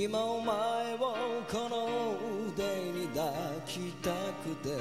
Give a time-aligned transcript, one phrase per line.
[0.00, 0.98] 今お前を
[1.50, 2.14] この
[2.54, 2.62] 腕
[2.92, 3.32] に抱
[3.66, 4.10] きた
[4.44, 4.78] くて。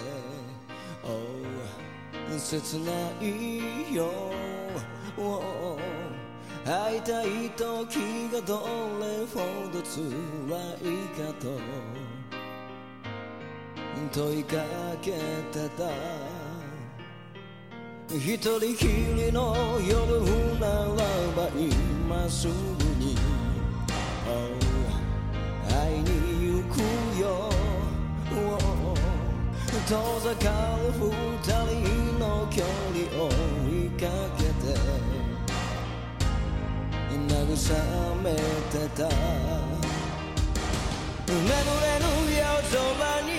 [1.03, 4.11] Oh 切ないよ、
[5.17, 5.79] oh
[6.63, 7.97] 会いたい時
[8.31, 8.67] がど
[8.99, 9.39] れほ
[9.73, 10.05] ど辛
[10.81, 11.57] いかと。
[14.11, 14.57] 問いか
[15.01, 15.13] け
[15.51, 15.89] てた。
[18.15, 20.95] 一人きりの夜なら
[21.35, 22.96] ば今すぐ
[29.87, 31.09] 遠ざかる二
[31.47, 33.31] 人の距離を
[33.63, 34.03] 追いか
[34.37, 34.75] けて
[37.15, 37.71] 慰
[38.21, 39.07] めてた。
[41.25, 41.47] 眠れ
[41.99, 42.83] ぬ夜空
[43.21, 43.29] に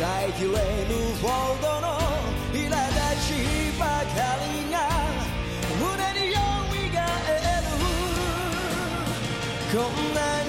[0.00, 1.24] 耐えきれぬほ
[1.60, 1.86] どの
[2.50, 3.30] 苛立ち
[3.78, 4.74] ばかりが
[5.78, 5.84] 胸
[6.18, 6.36] によ
[6.72, 6.96] みが
[7.28, 7.30] え
[7.60, 7.68] る。
[9.70, 10.41] こんな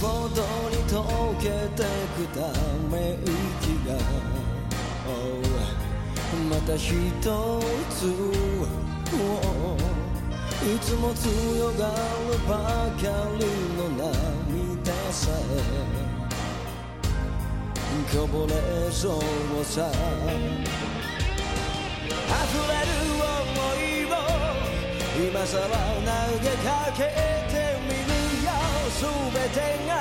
[0.00, 1.82] ほどに溶けて
[2.16, 2.40] くた
[2.88, 3.26] め息
[3.88, 3.90] が、
[5.06, 5.42] oh
[6.48, 6.90] また一
[7.90, 8.06] つ、
[9.14, 9.76] oh
[10.60, 12.54] いつも強がるば
[12.96, 13.02] か
[13.38, 13.44] り
[13.76, 15.98] の涙さえ。
[18.12, 18.52] こぼれ
[18.90, 19.90] そうさ。
[22.28, 23.28] 溢れる想
[23.80, 24.06] いを
[25.28, 26.66] 今さら投げか
[26.96, 27.02] け。
[27.32, 27.37] る
[29.00, 29.92] 全てが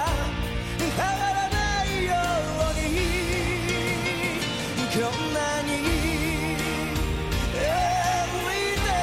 [0.79, 2.11] 変わらないよ
[2.57, 2.97] うに。
[4.89, 5.69] こんなに
[7.53, 8.97] ？Every day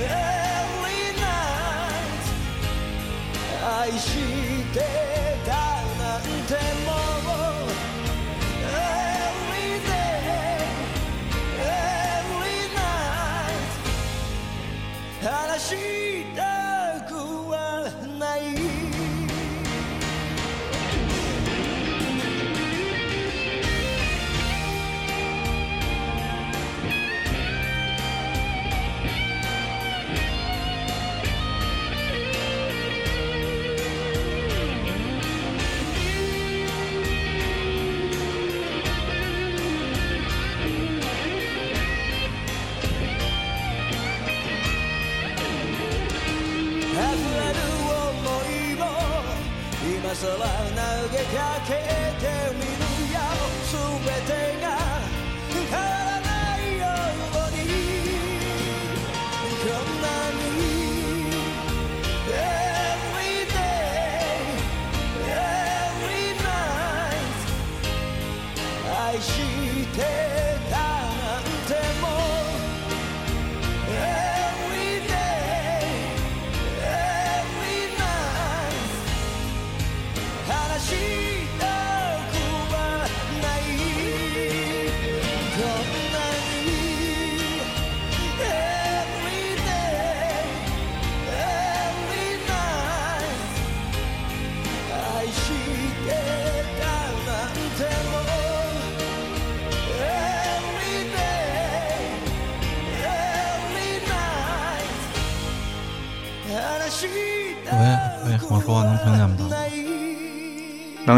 [0.00, 2.24] Every night
[3.62, 4.16] 愛し
[4.72, 5.07] て。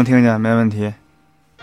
[0.01, 0.91] 能听见，没问题。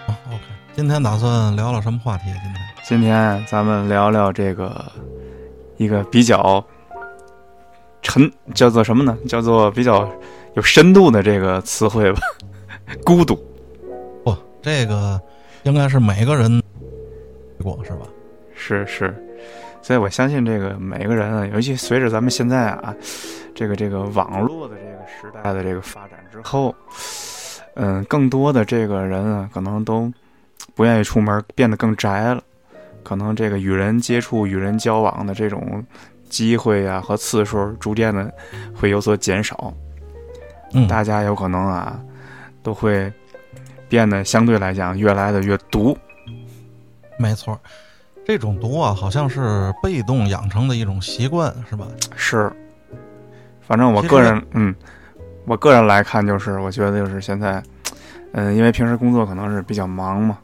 [0.06, 0.40] 哦 OK，
[0.72, 2.26] 今天打算聊聊什么话题？
[2.26, 2.54] 今天
[2.84, 4.92] 今天咱们聊聊这个
[5.76, 6.64] 一个比较
[8.00, 9.18] 沉，叫做什么呢？
[9.28, 10.08] 叫做比较
[10.54, 12.20] 有深度的这个词汇吧，
[13.04, 13.34] 孤独。
[14.22, 15.20] 不，这个
[15.64, 16.62] 应该是每个人
[17.60, 18.06] 过是吧？
[18.54, 19.12] 是是，
[19.82, 22.94] 所以我相信这个每个人啊，尤其随着咱们现在啊，
[23.52, 26.72] 这个这个网络的这个时代的这个发展之后，
[27.80, 30.12] 嗯，更多的这个人啊，可能都
[30.74, 32.42] 不愿意出门，变得更宅了，
[33.04, 35.84] 可能这个与人接触、与人交往的这种
[36.28, 38.34] 机会啊和次数，逐渐的
[38.74, 39.72] 会有所减少。
[40.74, 41.98] 嗯，大家有可能啊，
[42.64, 43.10] 都会
[43.88, 45.96] 变得相对来讲越来的越毒。
[47.16, 47.56] 没错，
[48.26, 51.86] 这种毒啊，好像是被动养成的一种习惯，是吧？
[52.16, 52.52] 是，
[53.60, 54.74] 反正我个人，嗯，
[55.48, 57.62] 我个人来看，就是我觉得就是现在，
[58.32, 60.38] 嗯，因为平时工作可能是比较忙嘛，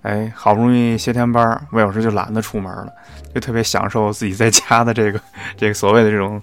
[0.00, 2.88] 哎，好不容易歇天班儿，我有时就懒得出门了，
[3.34, 5.20] 就特别享受自己在家的这个
[5.56, 6.40] 这个所谓的这种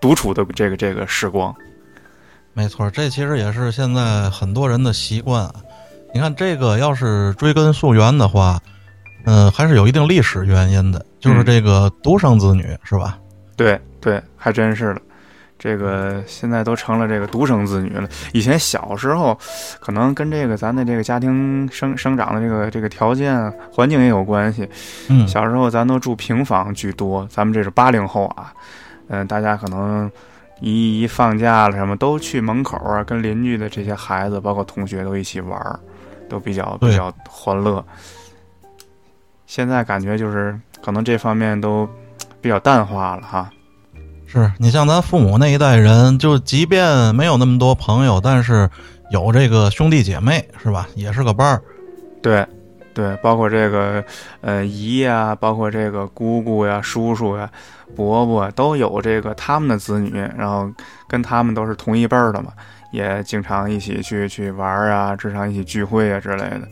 [0.00, 1.54] 独处的这个这个时光。
[2.54, 5.54] 没错，这其实也是现在很多人的习惯啊。
[6.12, 8.58] 你看，这个要是追根溯源的话，
[9.26, 13.16] 嗯，还是有一定历史原因的，就是这个独生子女，是吧？
[13.54, 15.02] 对对，还真是的。
[15.58, 18.08] 这个现在都成了这个独生子女了。
[18.32, 19.36] 以前小时候，
[19.80, 24.68] 可能跟这个咱的这个家庭生生长的这个这个条件环境也有关系。
[25.08, 28.52] 嗯，小时候咱都住平房居多，咱们这是八零后啊，
[29.08, 30.10] 嗯，大家可能
[30.60, 35.80] 一一放假了什么，都去门口啊，跟邻居的这些孩子，包括同学都一起玩儿，
[36.28, 37.84] 都比较比较欢乐。
[39.46, 41.88] 现在感觉就是可能这方面都
[42.40, 43.50] 比较淡化了哈。
[44.30, 48.68] 是你像咱父母那一代人，就即便没有那么多朋友，但是
[49.10, 50.86] 有这个兄弟姐妹，是吧？
[50.94, 51.62] 也是个伴儿。
[52.20, 52.46] 对，
[52.92, 54.04] 对，包括这个
[54.42, 57.50] 呃姨呀，包括这个姑姑呀、叔叔呀、
[57.96, 60.70] 伯伯，都有这个他们的子女，然后
[61.08, 62.52] 跟他们都是同一辈儿的嘛，
[62.92, 66.68] 也经常一起去去玩儿啊，经常一起聚会啊之类的。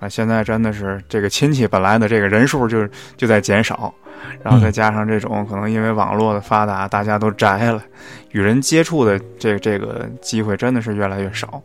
[0.00, 3.94] 啊，现在真的是这个亲戚本来的这个人数就就在减少。
[4.42, 7.82] 然后再加上这种可能因为网络的发达，大家都宅了，
[8.30, 11.62] 与人接触的这这个机会真的是越来越少。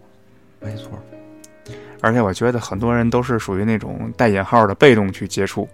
[0.61, 0.91] 没错，
[2.01, 5.67] 而且我觉得很多人都是属于那种带引号的被动去接触，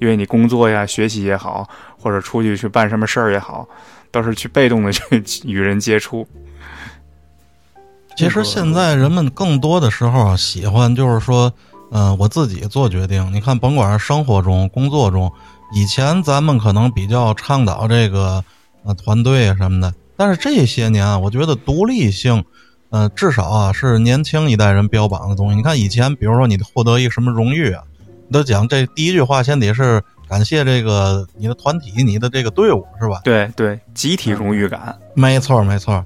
[0.00, 3.68] 因为你工作呀、学习也好，或者出去去办什么事儿也好，
[4.10, 6.26] 都是去被动的去与人接触。
[8.16, 11.52] 其实现在人们更多的时候喜欢就是说，
[11.90, 13.32] 嗯，我自己做决定。
[13.32, 15.32] 你看，甭管是生活中、工作中。
[15.74, 18.44] 以前咱们可能比较倡导这个
[18.84, 22.44] 呃团队啊什么的，但是这些年啊，我觉得独立性，
[22.90, 25.56] 呃，至少啊是年轻一代人标榜的东西。
[25.56, 27.82] 你看以前，比如说你获得一个什么荣誉啊，
[28.28, 33.20] 你都讲这第一句话先得是感谢这个你的团体、你的这个队伍，是吧？
[33.24, 36.04] 对对，集体荣誉感，没错没错。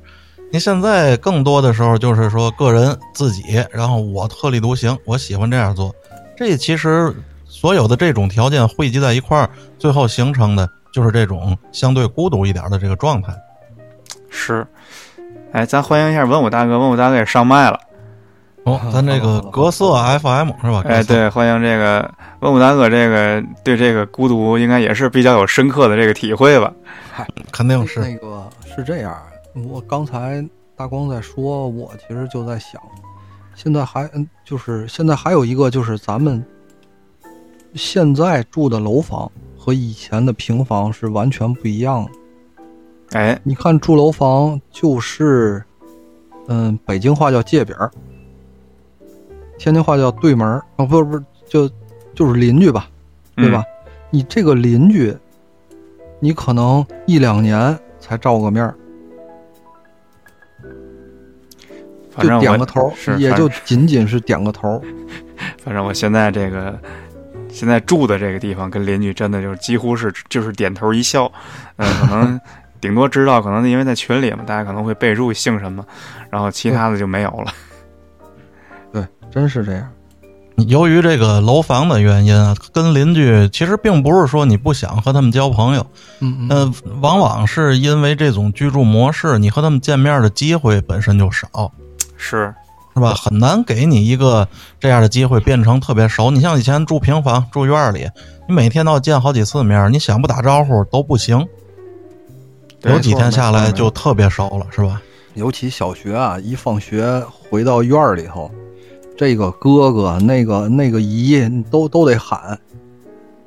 [0.51, 5.95] 你现在更多的时候就是说个人自己，然后我特立独行，我喜欢这样做，
[6.39, 7.15] 这其实。
[7.61, 9.51] 所有的这种条件汇集在一块儿，
[9.81, 13.35] 最后形成的就是这种相对孤独一点的这个状态。
[14.31, 14.65] 是，
[15.51, 17.81] 哎，咱欢迎一下文武大哥，文武大哥也上麦了。
[18.63, 20.85] 哦，咱这个格色 FM 是吧？
[20.87, 22.09] 哎，对，欢迎这个
[22.39, 26.73] 文武大哥，这个对这个孤独应该也是比较有深刻的这个体会吧？
[27.11, 27.99] 嗨，肯定是。
[27.99, 29.21] 那个是这样，
[29.69, 32.81] 我刚才大光在说，我其实就在想，
[33.57, 36.41] 现在还嗯，就是现在还有一个就是咱们。
[37.75, 42.11] 现在住的楼房和以前的平房是完全不一样的。
[43.19, 45.63] 哎，你看住楼房就是，
[46.49, 47.91] 嗯，北京话叫界饼儿，
[49.59, 51.71] 天津话叫对门儿啊，不是不是，就
[52.15, 52.89] 就是邻居吧，
[53.37, 53.65] 对吧？
[54.11, 55.17] 你这个邻居，
[56.21, 58.75] 你可能一两年才照个面儿，
[62.19, 64.83] 就点个头，也就仅仅是点个头。
[65.63, 66.79] 反正我现在这个。
[67.59, 71.29] 现在住的这个地方跟邻居真的就是几乎是就是点头一笑，
[71.75, 72.41] 嗯，可能
[72.81, 75.85] 顶多知道，可能因为在群里嘛，大家可能会备注姓什么，
[76.31, 77.53] 然后其他的就没有了。
[78.95, 79.89] 对，真是这样。
[80.69, 85.85] 由于这个楼房的原因啊，跟邻居其实并不是说你不想和他们交朋友，
[86.21, 91.73] 嗯嗯，往往是因为这种居住模式，你和他们见面的机会本身就少，
[92.17, 92.55] 是。
[92.99, 93.15] 是吧？
[93.15, 94.47] 很难给你一个
[94.81, 96.31] 这样的机会变成特别熟。
[96.31, 98.09] 你像以前住平房、住院里，
[98.49, 101.47] 你每天都要见好几次面，你想不打招呼都不行。
[102.83, 105.01] 有几天下来就特别熟了，是吧？
[105.35, 108.51] 尤其小学啊，一放学回到院里头，
[109.17, 111.41] 这个哥哥、那个那个姨
[111.71, 112.59] 都都得喊。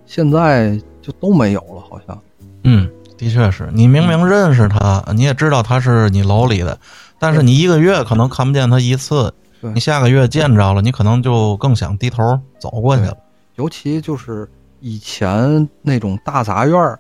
[0.05, 2.21] 现在就都没有了，好像。
[2.63, 6.77] 嗯，的确是你明明认识他，你也知道他是你楼里的，
[7.17, 9.33] 但是你一个月可能看不见他一次。
[9.73, 13.15] 你下个月见着了，你可能就更想低头走过去了。
[13.55, 14.49] 尤其就是
[14.79, 16.99] 以前那种大杂院儿，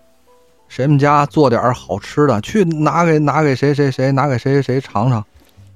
[0.67, 5.25] 谁们家做点好吃的，去拿给拿给谁谁谁，拿给谁谁谁尝尝。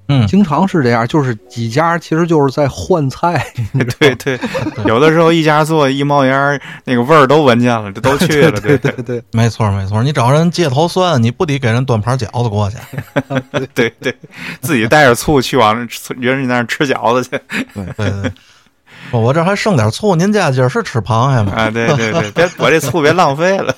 [0.08, 3.44] 嗯，经常是这样，就是几家其实就是在换菜。
[4.00, 4.40] 对对，
[4.86, 8.52] 有的时候一家做一冒烟，那个味儿都闻见了，这都去了。
[8.62, 10.04] 对对对，没错没错。
[10.04, 12.78] 你找人借头蒜，你不得给人端盘饺子过去？
[13.74, 14.16] 对对，
[14.62, 15.88] 自己带着醋去往人
[16.48, 17.40] 家那儿吃饺子去。
[17.74, 18.32] 对对对，
[19.12, 21.52] 我这还剩点醋，您家今儿是吃螃蟹吗？
[21.56, 23.76] 啊，对对对，别我这醋别浪费了。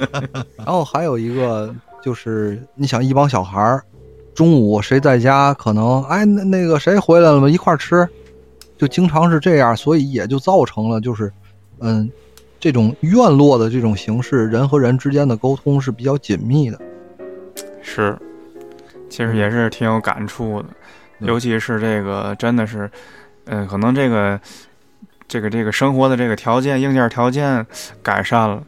[0.56, 3.84] 然后还有一个就是，你想一帮小孩儿。
[4.36, 7.48] 中午谁在家，可能哎那那个谁回来了吗？
[7.48, 8.06] 一块儿吃，
[8.76, 11.32] 就经常是这样，所以也就造成了就是，
[11.80, 12.08] 嗯，
[12.60, 16.78] 这种院落的这种形式，人和人之间的沟通是比较紧密的。
[17.80, 18.14] 是，
[19.08, 20.68] 其实也是挺有感触的，
[21.20, 22.90] 嗯尤其是这个真的是，
[23.46, 24.38] 嗯、可能这个
[25.26, 27.64] 这个这个生活的这个条件硬件条件
[28.02, 28.62] 改善了，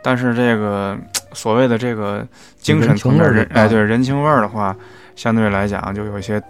[0.00, 0.96] 但是这个
[1.32, 2.24] 所谓的这个
[2.60, 4.76] 精神层面哎啊对人情味儿的话，
[5.18, 6.40] 相对来讲就有一些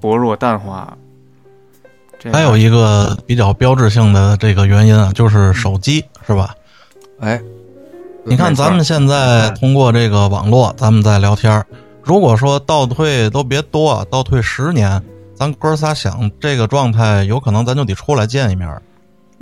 [0.00, 0.92] 薄弱淡化。
[2.18, 6.52] 这还有一个比较标志性的这个原因啊，就是手机，是吧？
[7.20, 7.40] 哎，
[8.24, 11.64] 你看，咱们现在通过这个网络，咱们在聊天儿。
[12.02, 15.00] 如果说倒退都别多啊，倒退十年，
[15.32, 18.82] 咱哥仨想这个状态，有可能咱就得出来见一面儿。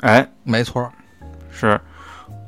[0.02, 0.92] 哎没错儿，
[1.50, 1.80] 是，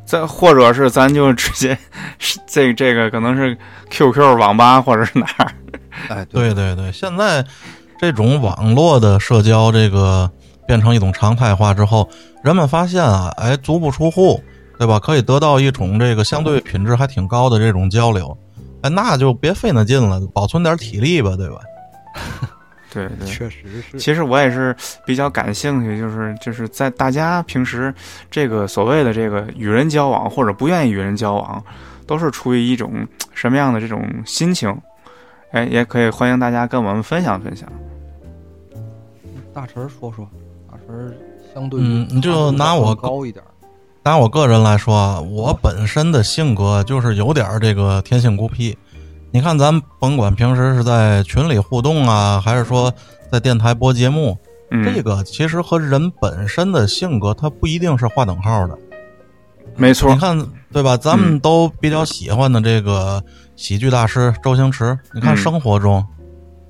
[0.05, 1.77] 再或者是咱就直接
[2.19, 3.57] 是 这这个可能是
[3.89, 5.51] QQ 网吧或者是哪儿，
[6.09, 7.45] 哎，对对对，现在
[7.99, 10.31] 这种网络的社交，这个
[10.67, 12.09] 变成一种常态化之后，
[12.43, 14.43] 人们发现啊，哎，足不出户，
[14.79, 14.99] 对吧？
[14.99, 18.37] 可以得到一种这个相对品质还挺高的这种交流，
[18.83, 21.57] 哎，那就别费那劲了，保存点体力吧，对吧？
[22.93, 23.27] 对对。
[23.27, 23.99] 确实是。
[23.99, 27.93] 其实我也是比较感兴趣，就是就是在大家平时
[28.31, 31.63] 这个所谓的这个与人交往或者不愿意与人交往，
[32.07, 34.75] 都是出于一种什么样的这种心情？
[35.53, 37.67] 哎，也可以欢迎大家跟我们分享分享。
[39.53, 40.29] 大陈儿说说，
[40.71, 41.15] 大神儿
[41.55, 43.49] 相对于嗯你就拿我高一点儿，
[44.05, 48.77] 拿我个人来说啊，我本身的性格就是有点儿这个天性孤僻。
[49.31, 52.93] 你看，咱甭管平时是在群里互动啊，还是说
[53.33, 54.37] 在电台播节目，
[54.71, 58.79] 嗯，这个其实和人本身的性格它不一定是划等号的。
[59.79, 60.97] 没错你，看，对吧？
[60.97, 63.23] 咱们都比较喜欢的这个
[63.57, 66.05] 喜剧大师周星驰，你看嗯生活中，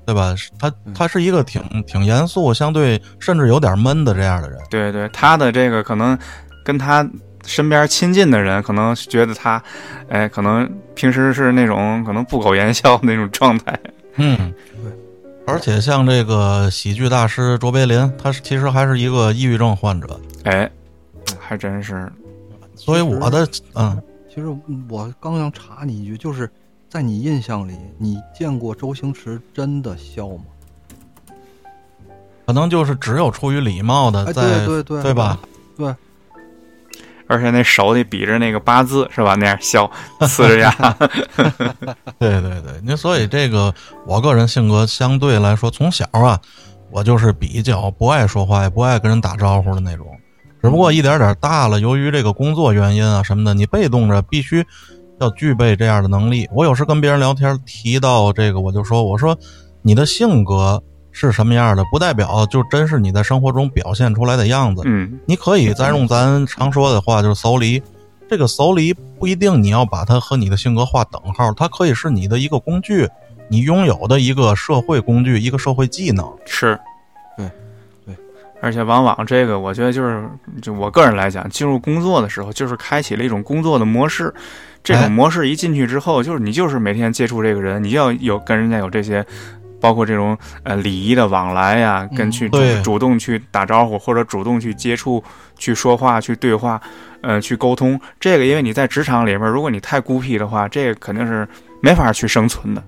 [0.05, 0.33] 对吧？
[0.57, 4.59] 他他是一个挺挺严肃，相对甚至有点闷的这样的人。
[4.69, 6.17] 对对，他的这个可能
[6.63, 7.07] 跟他
[7.45, 9.61] 身边亲近的人，可能觉得他，
[10.07, 13.77] 哎，可能平时是那种可能不苟言笑那种状态。
[14.17, 14.37] 嗯，
[14.83, 14.91] 对。
[15.47, 20.69] 而且像这个喜剧大师卓别林，他是其实还是一个抑郁症患者，哎，
[21.39, 22.11] 还真是，
[22.79, 24.47] 所以我的嗯，其实
[24.89, 26.49] 我刚想查你一句，就是
[26.89, 30.45] 在你印象里，你见过周星驰真的笑吗？
[32.45, 35.37] 可能就是只有出于礼貌的哎，在对对对，对吧？
[35.77, 35.93] 对，
[37.27, 39.35] 而且那手里比着那个八字是吧？
[39.35, 40.71] 那样笑， 呲着牙。
[42.17, 43.75] 对对对，那所以这个
[44.07, 46.39] 我个人性格相对来说，从小啊，
[46.89, 50.07] 我就是比较不爱说话，也不爱跟人打招呼的那种。
[50.61, 54.65] 只不过一点点大了，由于这个工作原因啊什么的，你被动着必须
[55.19, 56.47] 要具备这样的能力。
[56.51, 59.37] 我有时跟别人聊天提到这个，我就说，我说
[59.81, 64.81] 你的性格是什么样的，不代表就真是你在生活中表现出来的样子。
[64.85, 67.81] 嗯，你可以咱用咱常说的话，就是“叟离”。
[68.29, 73.09] 这个“叟离”不一定你要把它和你的性格划等号，它可以是你的一个工具，
[73.47, 76.31] 你拥有的一个社会工具，一个社会技能。
[76.45, 76.79] 是，
[77.35, 77.49] 对。
[78.61, 80.23] 而且往往这个，我觉得就是
[80.61, 84.33] 就我个人来讲，进入工作的时候，就是开启了一种工作的模式。
[84.83, 89.25] 这哎种模式一进去之后，就是你就是每天接触这个人，你要有跟人家有这些。
[89.81, 95.23] 包括这种呃礼仪的往来呀、跟嗯去对主动去打招呼，或者主动去接触、
[95.57, 96.81] 去说话、去对话，
[97.21, 97.97] 呃，去沟通。
[98.19, 101.47] 这个因为你在职场里面，如果你太孤僻的话，这个肯定是
[101.81, 102.83] 没法去生存的。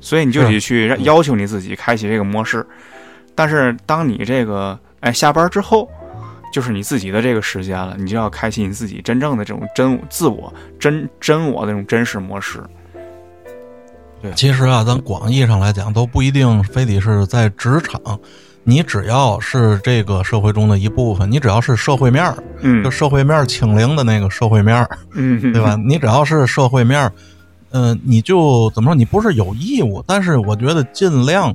[0.00, 2.66] 所以你就得去要求你自己开启这个模式。
[3.34, 5.88] 但是当你这个哎下班之后，
[6.52, 12.62] 就是你自己的这个时间了，你就要开启你自己真正的这种真自我、真真我的那种真实模式。
[14.22, 18.18] 对其实啊，咱广义上来讲，都不一定非得是在职场。
[18.66, 25.76] 你只要是这个社会中的一部分，你只要是社会面儿，嗯就社会面儿清零的那个社会面儿，嗯，对吧？？
[25.76, 27.12] 你只要是社会面儿，
[27.72, 28.94] 嗯、你就怎么说？
[28.94, 31.54] 你不是有义务，但是我觉得尽量，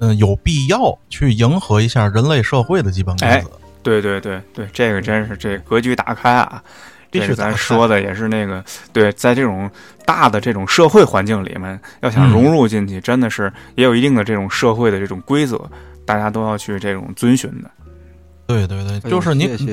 [0.00, 3.50] 嗯、有必要去迎合一下人类社会的基本规哎则。
[3.82, 6.62] 对对对对，这个真是这格局打开啊！
[7.10, 9.68] 这是咱说的也是那个对，在这种
[10.04, 15.60] 大的这种社会环境里面，要想嗯融入进去，真的是也有一定的这种社会的这种规则，
[16.04, 17.70] 大家都要去这种遵循的。
[18.46, 19.72] 对对对，就是你谢谢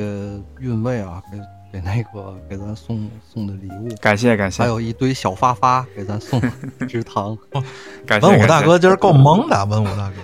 [0.59, 1.21] 韵味啊，
[1.71, 6.41] 给给那个给咱送送的礼物，感谢感谢还有一堆小发发给咱送
[6.87, 7.37] 支糖。
[8.05, 10.15] 感谢文武大哥今儿够萌的，文武大哥。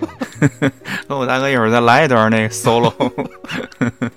[1.10, 2.92] 文武大哥一会儿再来一段那个 solo。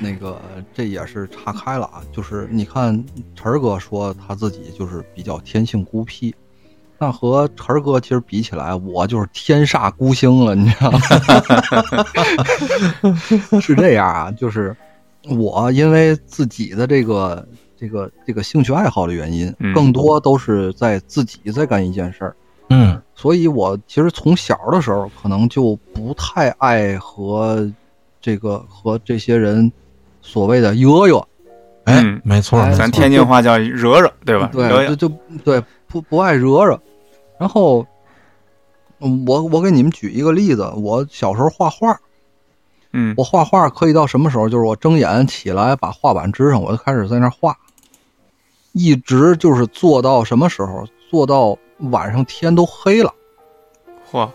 [0.00, 0.40] 那个
[0.74, 3.04] 这也是岔开了啊，就是你看
[3.34, 6.34] 晨儿哥说他自己就是比较天性孤僻，
[6.98, 11.00] 那和晨儿哥其实比起来，我就是天煞孤星了，你知道吗？
[13.60, 14.76] 是这样啊，就是
[15.28, 19.72] 我因为自己的这个这个这个兴趣爱好的原因，嗯。
[19.74, 22.36] 更多都是在自己在干一件事儿，
[22.70, 23.00] 嗯。
[23.14, 27.70] 所以我其实从小的时候可能就不太爱和
[28.20, 29.70] 这个和这些人
[30.20, 31.16] 所谓的约约，
[31.84, 34.50] 哎嗯，没错，哎咱天津话叫惹惹，对吧？
[34.52, 35.14] 对，就就
[35.44, 36.78] 对不不爱惹惹。
[37.38, 37.86] 然后，
[39.00, 41.98] 嗯我我给你们举一个例子，我小时候画画，
[42.96, 44.48] 嗯我画画可以到什么时候？
[44.48, 47.58] 就是我睁眼起来，把画板支上，我就开始在那儿画，
[48.70, 50.86] 一直就是做到什么时候？
[51.10, 51.58] 做到
[51.90, 53.12] 晚上天都黑了。
[54.10, 54.30] 嚯，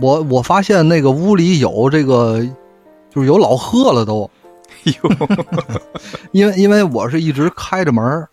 [0.00, 2.44] 我我发现那个屋里有这个，
[3.10, 4.30] 就是有老贺了都，
[4.84, 4.94] 哟，
[6.32, 8.26] 因为因为我是一直开着门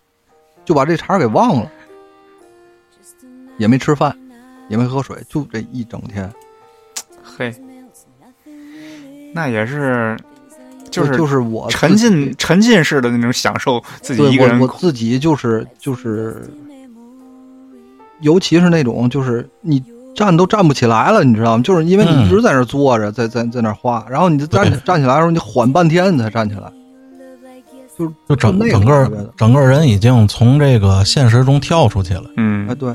[0.64, 1.70] 就把这茬给忘了，
[3.58, 4.16] 也没吃饭，
[4.68, 6.32] 也没喝水，就这一整天，
[7.22, 7.54] 嘿，
[9.34, 10.16] 那也是，
[10.90, 16.48] 就是就是我沉浸沉浸式的那种享受自己对一个人我我自己就是就是，
[18.20, 19.82] 尤其是那种就是你
[20.14, 21.62] 站都站不起来了，你知道吗？
[21.62, 26.70] 就是因为你嗯一直在那坐着，在在在那画，然后你就站站起来的时候，你缓半天你才站起来，
[27.98, 32.24] 就就整整个整个人已经从这个现实中跳出去了。
[32.36, 32.94] 嗯哎，对，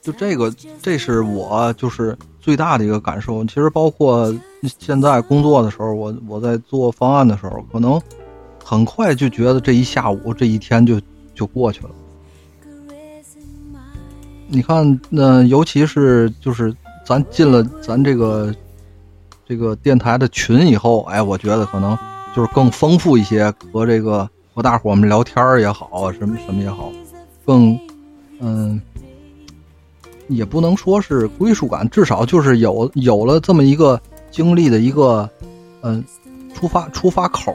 [0.00, 3.44] 就这个，这是我就是最大的一个感受。
[3.44, 4.34] 其实包括
[4.78, 8.00] 现在工作的时候，我我在做方案的时候，可能
[8.64, 11.00] 很快就觉得这一下午、这一天就
[11.34, 11.90] 就过去了。
[14.48, 16.74] 你看，那尤其是就是
[17.06, 18.52] 咱进了咱这个
[19.46, 21.96] 这个电台的群以后，哎，我觉得可能
[22.34, 26.90] 就是更丰富一些，和这个和大伙们聊天儿也好，什么什么也好，
[27.46, 27.78] 更
[28.40, 28.80] 嗯，
[30.30, 35.28] 也不能说是归属感，至少就是有有了这么一个经历的一个
[35.82, 36.02] 嗯
[36.54, 37.54] 出发出发口，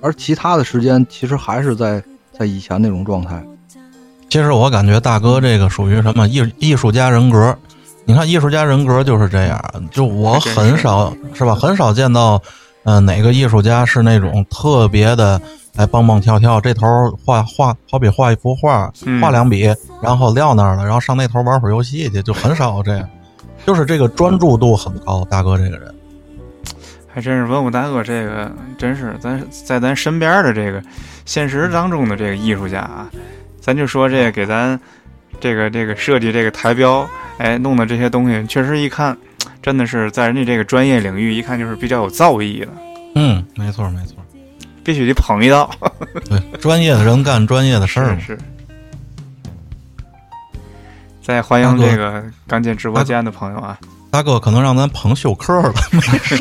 [0.00, 2.02] 而其他的时间其实还是在
[2.38, 3.44] 在以前那种状态。
[4.28, 7.56] 其实我感觉大哥这个属于什么艺艺术家人格。
[8.04, 12.42] 你看艺术家人格就是这样，就我很少是吧，很少见到，
[12.82, 15.40] 呃，哪个艺术家是那种特别的，
[15.76, 16.86] 哎，蹦蹦跳跳，这头
[17.24, 23.08] 画画，好比画一幅画，嗯画两笔，然后撂那儿了，然后上那头玩会儿游戏去，就很少这样，
[23.64, 25.24] 就是这个专注度很高。
[25.30, 25.94] 大哥这个人，
[27.08, 30.82] 还真是文武大哥，这个真是咱在咱身边的这个
[31.24, 33.10] 现实当中的这个艺术家啊，
[33.58, 34.78] 咱就说这个给咱
[35.40, 37.08] 这个这个设计这个台标，
[37.38, 39.16] 哎，弄的这些东西，确实一看，
[39.62, 42.68] 真的是在人家这个专业领域，一看就是比较有造诣的，
[43.14, 44.16] 嗯，没错没错，
[44.84, 45.70] 必须得捧一道。
[46.28, 48.18] 对，专业的人干专业的事儿嘛。
[48.20, 48.38] 是是。
[51.22, 53.78] 再欢迎这个刚进直播间的朋友啊，
[54.10, 55.72] 大哥可能让咱捧休克了，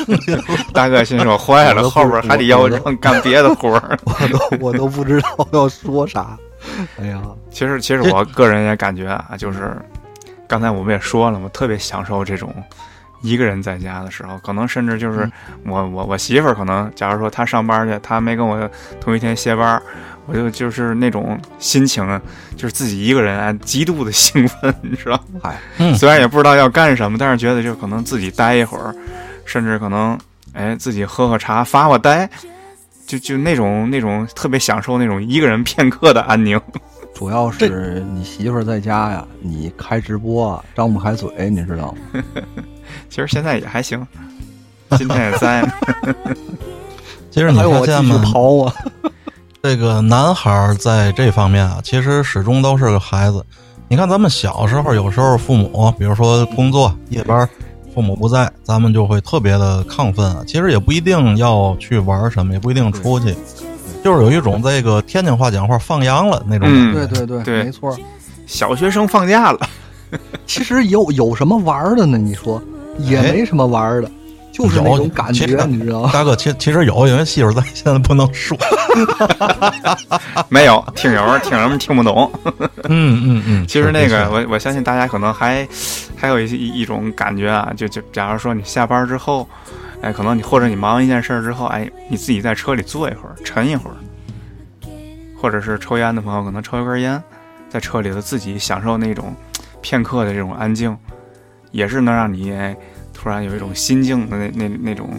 [0.73, 3.97] 大哥心说坏了，后边还得要让干别的活儿。
[4.05, 6.35] 我都我都不知道要说啥。
[6.99, 9.79] 哎呀，其实，其实我个人也感觉啊，就是
[10.47, 12.51] 刚才我们也说了，嘛特别享受这种
[13.21, 15.29] 一个人在家的时候，可能甚至就是
[15.65, 19.81] 我我我媳妇儿可能，假如说她上班去，她没跟我同一天歇班，
[20.25, 22.21] 我就就是那种心情啊，
[22.55, 25.41] 就是自己一个人啊，极度的兴奋， 你知道吗？
[25.43, 28.93] 嗨，嗯虽然也不知道要干什么，但是觉得就可能自己待一会儿，
[29.45, 30.17] 甚至可能
[30.53, 32.29] 哎自己喝喝茶发发呆。
[33.07, 36.57] 就就那种那种特别享受那种一个人片刻的安宁，
[37.13, 42.23] 主要是你媳妇儿在家呀，你开直播啊，张不开嘴，你知道吗？
[43.09, 44.05] 其实现在也还行，
[44.97, 45.67] 今天也在。
[47.31, 48.31] 其实你还有我继续发现吗？
[48.33, 48.73] 刨啊，
[49.63, 53.45] 这个男孩儿在这方面啊，其实始终都是个孩子。
[53.87, 57.47] 你看，咱们小时候有时候父母，比如说工作夜班，
[57.93, 60.43] 父母不在，咱们就会特别的亢奋啊。
[60.47, 63.35] 其实也不一定要去玩什么，也不一定出去，
[64.03, 67.07] 就是有一种这个天津话讲话放羊了那种感嗯觉。
[67.07, 67.97] 对对对，对没错。
[68.45, 69.59] 小学生放假了，
[70.45, 72.17] 其实有有什么玩的呢？
[72.17, 72.61] 你说
[73.03, 74.09] 也哎没什么玩儿的，
[74.51, 76.09] 就是那种感觉，你知道吗？
[76.13, 78.57] 大哥，其其实有，因为媳妇在，现在不能说。
[80.49, 82.29] 没有听友听友们听不懂。
[82.89, 83.65] 嗯嗯嗯。
[83.67, 85.65] 其实那个，我我相信大家可能还
[86.17, 89.47] 还有一些一一种感觉啊，就就假如说你下班之后，
[90.01, 93.95] 哎，可能你或者你忙完一件事儿之后，哎，你自己在车里坐一会儿，沉一会儿，
[95.39, 97.21] 或者是抽烟的朋友可能抽一根烟，
[97.69, 99.33] 在车里头自己享受那种
[99.79, 100.95] 片刻的这种安静，
[101.71, 102.75] 也是能让你哎
[103.21, 105.09] 突然有一种心境的那那那种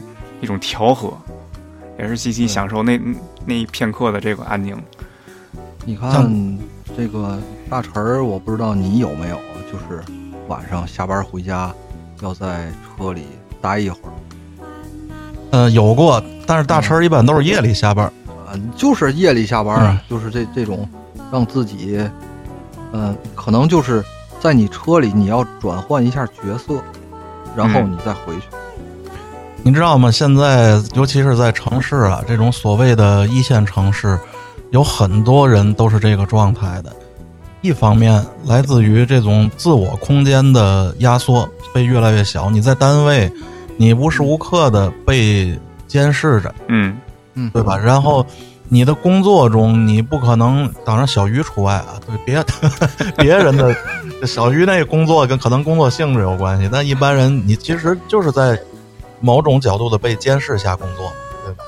[0.40, 1.16] 一种调和，
[1.96, 3.00] 也是积极享受那
[3.46, 4.76] 那一片刻的这个安宁。
[5.84, 6.58] 你看，
[6.96, 7.38] 这个
[7.70, 10.02] 大陈儿，我不知道你有没有，就是
[10.48, 11.72] 晚上下班回家，
[12.20, 13.22] 要在车里
[13.60, 14.12] 待一会儿。
[15.52, 18.06] 呃，有过，但是大陈儿一般都是夜里下班。
[18.46, 20.88] 啊，就是夜里下班啊，嗯就是这这种，
[21.30, 22.04] 让自己，
[22.92, 24.02] 嗯、可能就是
[24.40, 26.82] 在你车里，你要转换一下角色，
[27.56, 28.42] 然后嗯你再回去。
[29.62, 30.10] 你知道吗？
[30.10, 34.18] 现在尤其是在城市啊，这种所谓的一线城市，
[34.70, 36.92] 有很多人都是这个状态的。
[37.60, 43.32] 一方面来自于这种自我空间的压缩被越来越小，你在单位，
[43.76, 46.98] 你无时无刻的被监视着，嗯
[47.34, 47.76] 嗯，对吧？
[47.76, 48.26] 然后
[48.72, 52.42] 你的工作中，你不可能，当然小鱼除外啊，对别
[53.22, 53.76] 别人的
[54.26, 58.58] 小鱼那工作跟可能工作性质有关系，但一般人你其实就是在
[59.20, 61.12] 某种角度的被监视下工作，
[61.44, 61.64] 对吧？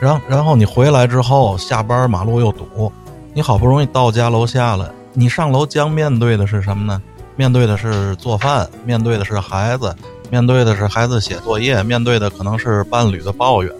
[0.00, 2.90] 然后然后你回来之后，下班马路又堵，
[3.34, 7.02] 你好不容易到家楼下了，你上楼将面对的是什么呢？
[7.36, 9.94] 面对的是做饭，面对的是孩子，
[10.30, 13.70] 面对的是孩子写作业，面对的可能是伴侣的抱怨，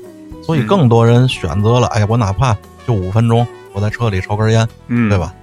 [0.42, 5.18] 所以嗯更多人选择了，哎，我哪怕就五分钟，我在车里抽根烟，嗯，对？
[5.18, 5.34] 吧？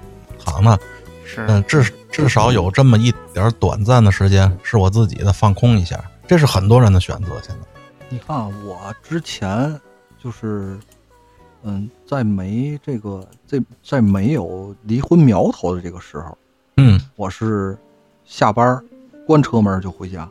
[0.44, 0.78] 躺那，
[1.26, 7.30] 是，嗯，至至少有这么一点儿短暂的时间是我自己的放空一下，这是很多人的选择。
[7.42, 7.68] 现在，
[8.10, 9.80] 你看啊，我之前
[10.22, 10.78] 就是，
[11.64, 16.38] 嗯，在没这个这在没有离婚苗头的这个时候，
[16.78, 17.78] 嗯我是
[18.26, 18.84] 下班儿
[19.28, 20.28] 关车门就回家。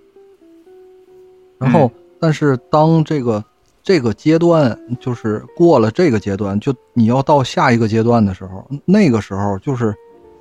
[1.59, 1.91] 然后，
[2.21, 3.45] 但是当这个
[3.89, 9.95] 这个阶段就是过了这个阶段，就你要到下一个阶段的时候，那个时候就是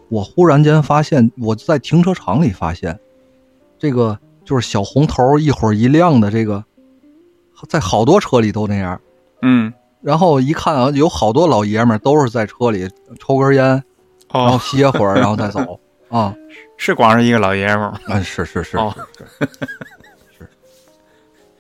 [0.10, 3.00] 我忽然间发现，我在停车场里发现，
[3.80, 6.62] 这个就是小红头一会儿一亮的这个，
[7.70, 9.00] 在好多车里都那样。
[9.42, 13.82] 嗯，然后一看啊，有好多老爷们儿都是在车里抽根烟，
[14.30, 15.80] 然后哦，歇会儿，然后再走
[16.12, 16.36] 啊。
[16.76, 18.00] 是光是一个老爷们儿吗？
[18.10, 19.50] 嗯，是是是哦是是是，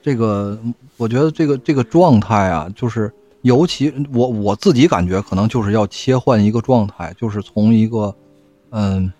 [0.07, 0.57] 这个
[0.95, 8.15] 我觉得这个这个状态啊，就是尤其我我自己感觉可能就是要切换一个状态，就是从一个
[8.69, 9.11] 嗯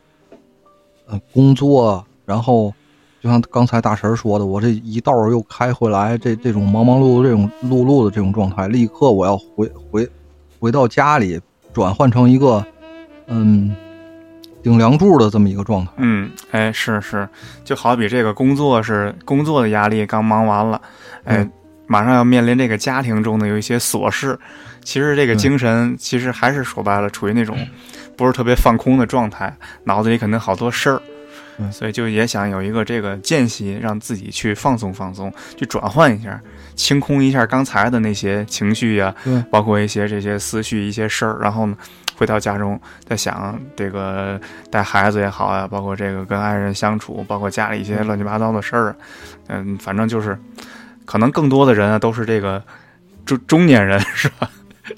[1.06, 2.74] 呃工作，然后
[3.22, 10.10] 就像刚才大神说的，我这一道又开回来，这这种忙忙碌碌这种碌碌的这种状态，立刻我要回回
[10.58, 11.38] 回到家里，
[11.74, 12.66] 转换成一个
[13.26, 13.76] 嗯
[14.68, 15.92] 顶梁柱的这么一个状态。
[15.96, 17.28] 嗯，哎，是是，
[17.64, 20.82] 就好比这个工作是工作的压力刚忙完了，
[21.24, 21.52] 哎，嗯
[21.88, 24.38] 马上要面临这个家庭中的有一些琐事，
[24.84, 27.58] 其实这个精神其实还是说白了处于那种
[28.18, 31.02] 不是特别放空的状态，脑子里肯定好多事儿。
[31.58, 36.40] 对所以就也想有一个这个间隙，让自己去放松放松，去转换一下，
[36.78, 41.76] 清空一下刚才的那些情绪呀、对包括一些这些思绪、一些事儿，然后呢，
[42.16, 44.40] 回到家中再想这个
[44.72, 48.96] 带孩子也好啊，包括这个跟爱人相处，包括家里一些乱七八糟的事儿，
[49.48, 50.40] 嗯，反正就是，
[51.04, 52.64] 可能更多的人啊都是这个
[53.26, 54.50] 中中年人是吧？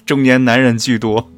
[0.06, 1.28] 中年男人居多，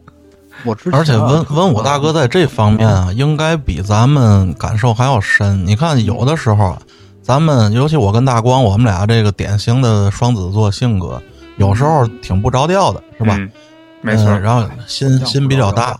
[0.64, 5.66] 我之前而且文文武大哥在这方面啊，应该比咱们感受还要深。
[5.66, 6.82] 你看，有的时候啊，
[7.22, 11.22] 咱们尤其我跟大光，我们俩这个典型的双子座性格，
[11.56, 13.36] 有时候挺不着调的，是吧？
[13.38, 13.50] 嗯
[14.04, 15.96] 没错，嗯然后心心比较大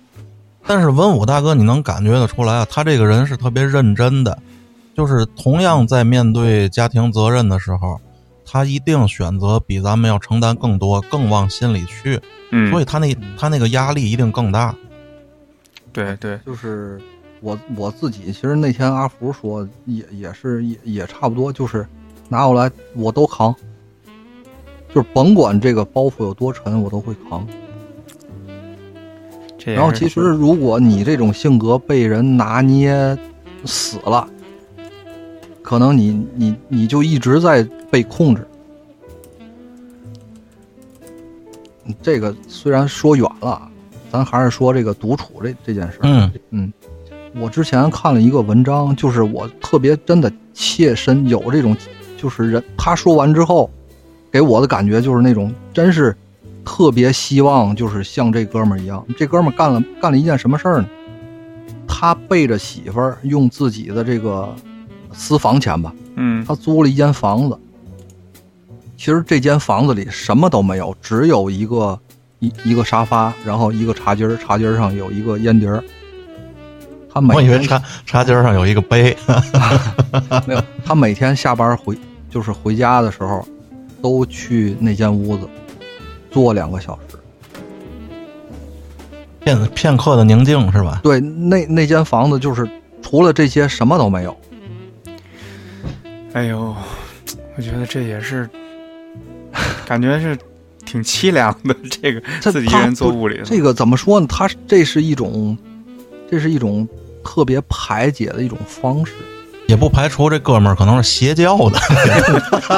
[0.67, 4.37] 但是文武大哥，你能感觉得出来啊，他这个人是特别认真的，
[4.97, 8.01] 就是同样在面对家庭责任的时候，
[8.45, 14.75] 他一定选择比咱们要承担更多，更往心里去，嗯，所以他那他那个压力一定更大。
[15.93, 17.01] 对对，就是
[17.43, 21.87] 我我自己，其实那天阿福说也也是也也差不多，就是
[22.29, 23.55] 拿过来我都扛，
[24.95, 27.47] 就是甭管这个包袱有多沉，我都会扛。
[29.65, 33.17] 然后其实如果你这种性格被人拿捏
[33.65, 34.29] 死了，
[35.63, 38.45] 可能你你你就一直在被控制。
[42.03, 43.71] 这个虽然说远了，
[44.11, 45.99] 咱还是说这个独处这这件事。
[46.03, 46.73] 嗯嗯，
[47.35, 51.77] 我之前看了一个文章，就是我特别真的切身有这种，
[52.17, 53.71] 就是人他说完之后，
[54.31, 56.17] 给我的感觉就是那种真是
[56.65, 60.89] 特别希望就是像这哥们儿一样，这哥们儿干了干了一件什么事儿呢？
[61.89, 64.55] 他背着媳妇儿用自己的这个
[65.13, 67.59] 私房钱吧，嗯他租了一间房子。
[68.97, 71.99] 其实这间房子里什么都没有，只有一个
[72.39, 75.83] 一一个沙发，然后一个茶几儿，茶几儿上有一个烟碟儿。
[77.13, 79.17] 他每天我以为茶茶几上有一个杯，
[80.47, 81.97] 没有，他每天下班回
[82.31, 83.47] 就是回家的时候，
[84.01, 85.47] 都去那间屋子
[86.31, 87.19] 坐两个小时，
[89.45, 91.01] 片片刻的宁静是吧？
[91.03, 92.67] 对，那那间房子就是
[93.03, 94.35] 除了这些什么都没有。
[96.33, 96.75] 哎呦，
[97.57, 98.49] 我觉得这也是，
[99.85, 100.35] 感觉是
[100.87, 101.77] 挺凄凉的。
[101.91, 104.27] 这个自己一人坐屋里，这个怎么说呢？
[104.27, 105.59] 他这是一种，
[106.31, 106.89] 这是一种
[107.25, 109.13] 特别排解的一种方式。
[109.69, 111.79] 也不排除这哥们儿可能是邪教的，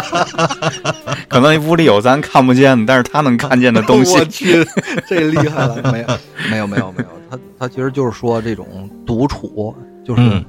[1.28, 4.14] 可能屋里有咱看不见的，但是他能看见的东西。
[4.16, 4.64] 我去，
[5.09, 5.83] 这厉害了！
[5.90, 6.07] 没有，
[6.50, 7.09] 没有，没有，没有。
[7.28, 9.74] 他他其实就是说这种独处，
[10.07, 10.44] 就是嗯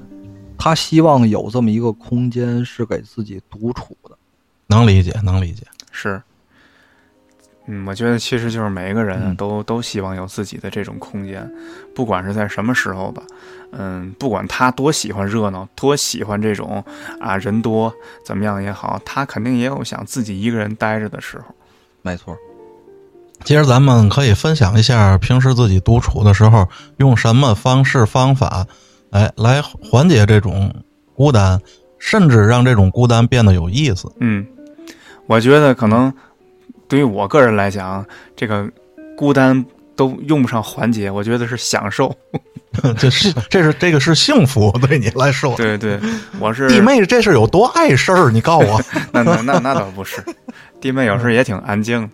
[0.56, 4.16] 他希望有这么一个空间是给自己独处的。
[4.68, 5.64] 能理解，能理解。
[5.92, 6.22] 是，
[7.68, 11.50] 嗯，我觉得其实就是每一个人都都希望有自己的这种空间，
[11.96, 13.24] 不管是在什么时候吧，
[13.72, 16.84] 嗯，不管他多喜欢热闹，多喜欢这种
[17.20, 17.92] 啊人多
[18.24, 21.46] 怎么样也好，他肯定也有想自己一个人待着的时候。
[22.04, 22.38] 没错，
[23.44, 28.68] 其实咱们可以分享一下平时自己独处的时候用什么方式方法，
[29.10, 30.72] 哎，来缓解这种
[31.16, 31.60] 孤单，
[31.98, 34.08] 甚至让这种孤单变得有意思。
[34.20, 34.46] 嗯，
[35.26, 36.14] 我觉得可能
[36.88, 38.70] 对于我个人来讲，这个
[39.18, 42.16] 孤单都用不上缓解，我觉得是享受。
[42.98, 45.56] 这是这是这个是幸福，对你来说。
[45.56, 45.98] 对对，
[46.40, 48.30] 我是弟妹这是有多碍事儿？
[48.30, 48.82] 你告诉我。
[49.14, 50.22] 那那那那倒不是，
[50.82, 52.10] 弟妹有时候也挺安静的。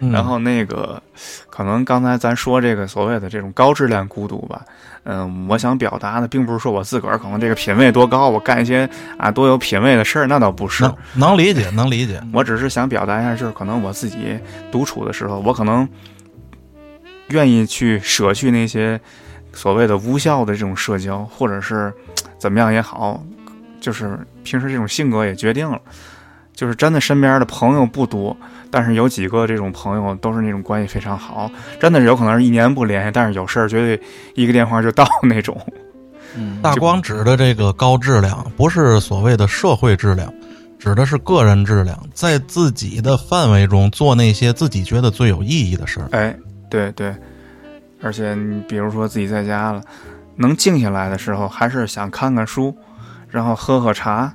[0.00, 1.00] 嗯然后那个，
[1.48, 4.62] 可能刚才咱说这个所谓的这种高质量孤独吧，
[5.04, 10.82] 嗯，我想表达的并不是说我自个儿可能这个品位多高，我干一些啊多有品位的事儿，那倒不是。
[10.82, 12.20] 能能理解，能理解。
[12.32, 14.38] 我只是想表达一下，就是可能我自己
[14.70, 15.88] 独处的时候，我可能
[17.28, 19.00] 愿意去舍去那些
[19.52, 21.92] 所谓的无效的这种社交，或者是
[22.38, 23.22] 怎么样也好，
[23.80, 25.80] 就是平时这种性格也决定了，
[26.54, 28.36] 就是真的身边的朋友不多，
[28.70, 34.00] 但是有几个这种朋友都是那种关系非常好，真的是有可能是一年不联系，但是有事儿绝对
[34.34, 35.58] 一个电话就到那种。
[36.36, 40.32] 嗯，大光指的这个高质量，不是所谓的社会质量，
[40.78, 46.08] 指的是个人质量，在自己的范围中做那些自己觉得最有意义的事儿。
[46.12, 46.34] 哎，
[46.70, 47.14] 对对，
[48.02, 49.82] 而且你比如说自己在家了，
[50.36, 52.74] 能静下来的时候，还是想看看书，
[53.28, 54.32] 然后喝喝茶，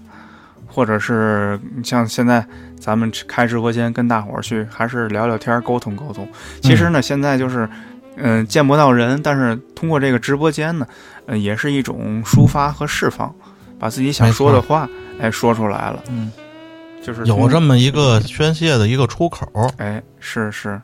[0.78, 2.46] 或者是像现在
[2.80, 6.30] 咱们开直播间跟大伙儿去，还是聊聊天，沟通沟通。
[6.62, 7.68] 其实呢，现在就是。
[8.20, 10.88] 嗯，见不到人，但是通过这个直播间呢，
[11.28, 13.32] 嗯、也是一种抒发和释放，
[13.78, 16.04] 把自己想说的话，哎，说出来了。
[16.10, 16.32] 嗯，
[17.00, 19.48] 就是有这么一个宣泄的一个出口。
[19.78, 20.82] 哎，是是，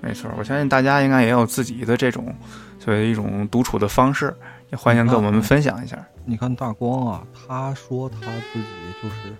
[0.00, 0.30] 没错。
[0.38, 2.32] 我相信大家应该也有自己的这种
[2.78, 6.04] 所谓一种独处的方式，也欢迎跟我们分享一下。
[6.24, 8.20] 你看大光啊，他说他
[8.52, 8.66] 自己
[9.02, 9.34] 就是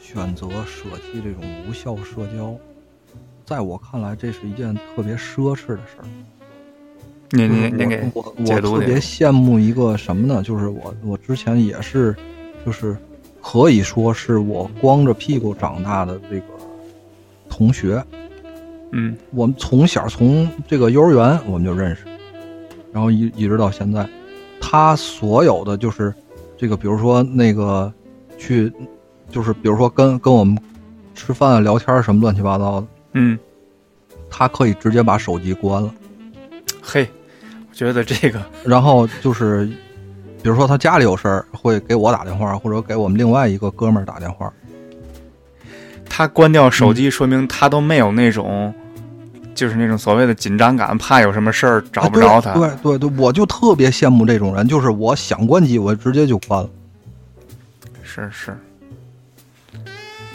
[0.00, 2.54] 选择舍弃这种无效社交，
[3.44, 6.04] 在我看来，这是一件特别奢侈的事儿。
[7.30, 10.42] 您就是您您给我我我特别羡慕一个什么呢？
[10.42, 12.14] 就是我我之前也是，
[12.64, 12.96] 就是
[13.40, 16.46] 可以说是我光着屁股长大的这个
[17.48, 18.04] 同学。
[18.94, 22.04] 嗯我们从小从这个幼儿园我们就认识，
[22.92, 24.06] 然后一一直到现在，
[24.72, 26.14] 他所有的就是
[26.56, 27.92] 这个，比如说那个
[28.38, 28.72] 去，
[29.30, 30.56] 就是比如说跟跟我们
[31.14, 33.38] 吃饭啊、聊天什么乱七八糟的，嗯，
[34.30, 35.94] 他可以直接把手机关了。
[36.80, 37.06] 嘿，
[37.68, 39.66] 我觉得这个 然后就是，
[40.42, 44.50] 比如说他家里有事儿，会给我打电话，或者给我们另外一个哥们儿打电话。
[46.08, 48.72] 他关掉手机，说明他都没有那种。
[49.62, 52.50] 就是那种所谓的紧张感，怕有什么事儿找不着他。
[52.50, 56.68] 哎对对对，我就特别羡慕这种人，就是我想关机，我直接就关了。
[58.02, 58.58] 是是，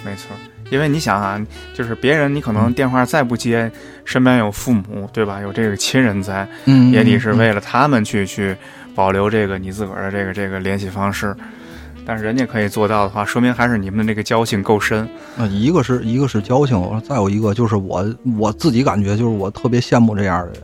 [0.06, 0.34] 没错。
[0.70, 3.70] 因为你想啊，就是别人你可能电话再不接，
[4.06, 5.42] 身边有父母对吧？
[5.42, 8.56] 有这个亲人在，嗯也得是为了他们去去
[8.96, 11.36] 保留这个你自个儿的这个这个联系方式。
[12.10, 15.02] 但是人家可以做到的话，说明还是你们的那个交情够深。
[15.38, 20.62] 啊，一个是一个是交情，再有一个就是我我自己感觉就是我特别羡慕这样的人，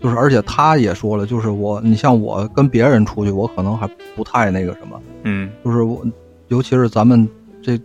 [0.00, 6.06] 就是而且他也说了，就是我你像我跟别人出去，我可能还不太那个什么，嗯就是我
[6.46, 7.28] 尤其是咱们
[7.60, 7.76] 这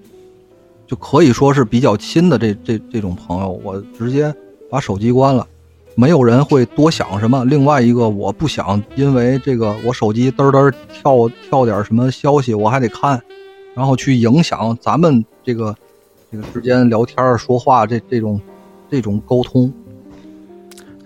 [0.85, 4.31] 就可以说是比较亲的这这这种朋友，我直接
[4.69, 5.47] 把手机关了。
[5.99, 7.43] 没有人会多想什么。
[7.43, 13.21] 另外一个，我不想因为这个我手机嘚嘚跳跳点什么消息，我还得看，
[13.75, 15.75] 然后去影响咱们这个
[16.31, 18.39] 这个之间聊天说话这这种
[18.89, 19.73] 这种沟通。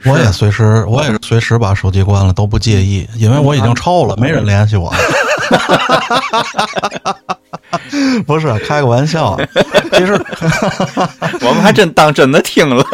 [0.05, 4.93] 我也随时，我也是随时把手机关了，都不介意，因为我已经臭了，没人联系我。
[8.25, 9.37] 不是开个玩笑，
[9.93, 10.13] 其实
[11.45, 12.85] 我们还真当真的听了。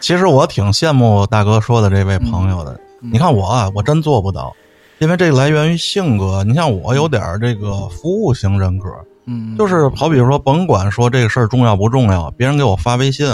[0.00, 2.78] 其实我挺羡慕大哥说的这位朋友的。
[3.00, 4.54] 你看我啊，我真做不到，
[4.98, 6.42] 因为这来源于性格。
[6.44, 8.88] 你像我有点儿这个服务型人格，
[9.26, 13.26] 嗯，就是好比说，甭管说这个事儿重要不重要，别人给我发微信，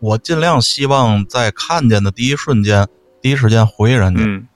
[0.00, 2.86] 我尽量希望在看见的第一瞬间、
[3.20, 4.22] 第一时间回人家。
[4.24, 4.46] 嗯，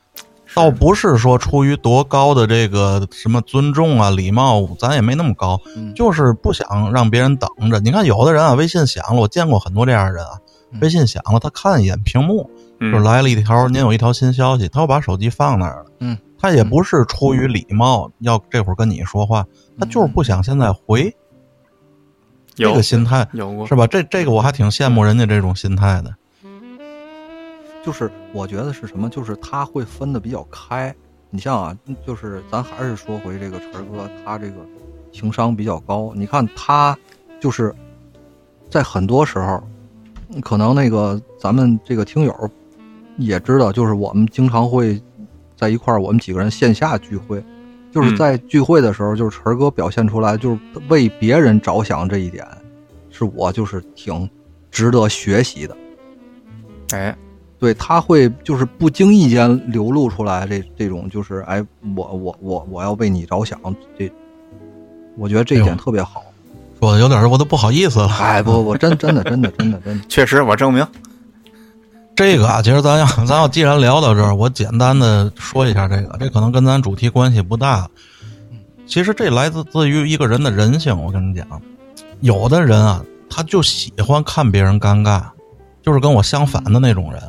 [0.54, 7.78] 倒不是说出于多高的这个什么尊重啊、礼貌，咱也没那么高，嗯就是不想让别人等着。
[7.80, 10.30] 你看，有的人啊，微信响了，我见过很多这样的人啊，
[10.72, 12.48] 嗯微信响了，他看一眼屏幕，
[12.80, 15.86] 嗯就来了一条，您有一条新消息，他又把手机放那儿了。
[16.00, 19.44] 嗯，他也不是出于礼貌要这会儿跟你说话，
[19.78, 21.14] 他就是不想现在回，
[22.54, 23.86] 这个心态有过是吧？
[23.86, 26.14] 这这个我还挺羡慕人家这种心态的。
[27.84, 29.10] 就是我觉得是什么？
[29.10, 30.94] 就是他会分的比较开。
[31.30, 34.56] 你像啊，就是咱还是说回这个晨儿哥，他这个
[35.12, 36.12] 情商比较高。
[36.14, 36.96] 你看他
[37.40, 37.74] 就是
[38.70, 39.62] 在很多时候，
[40.40, 42.50] 可能那个咱们这个听友
[43.18, 45.02] 也知道，就是我们经常会
[45.56, 47.44] 在一块儿，我们几个人线下聚会，
[47.94, 52.44] 就是嗯在聚会的时候，就是晨儿哥表现出来，就是为别人着想这一点，
[53.08, 54.28] 是我就是挺
[54.72, 55.76] 值得学习的。
[56.92, 57.16] 哎，
[57.56, 61.64] 对他会就是不经意间流露出来这这种就是哎，
[61.96, 63.58] 我我我我要为你着想，
[63.96, 64.10] 这
[65.16, 66.24] 我觉得这一点特别好。
[66.80, 68.08] 说的有点我都不好意思了。
[68.20, 70.84] 哎，不不，真真的真的真的真的， 确实我证明。
[72.16, 77.88] 这个啊，其实咱要 咱要既然聊到这儿，我简单的说一下这个，这可能跟咱主题关系不大。
[78.86, 80.96] 其实这来自自于一个人的人性。
[81.02, 81.46] 我跟你讲，
[82.20, 85.22] 有的人啊，他就喜欢看别人尴尬，
[85.82, 87.20] 就是跟我相反的那种人。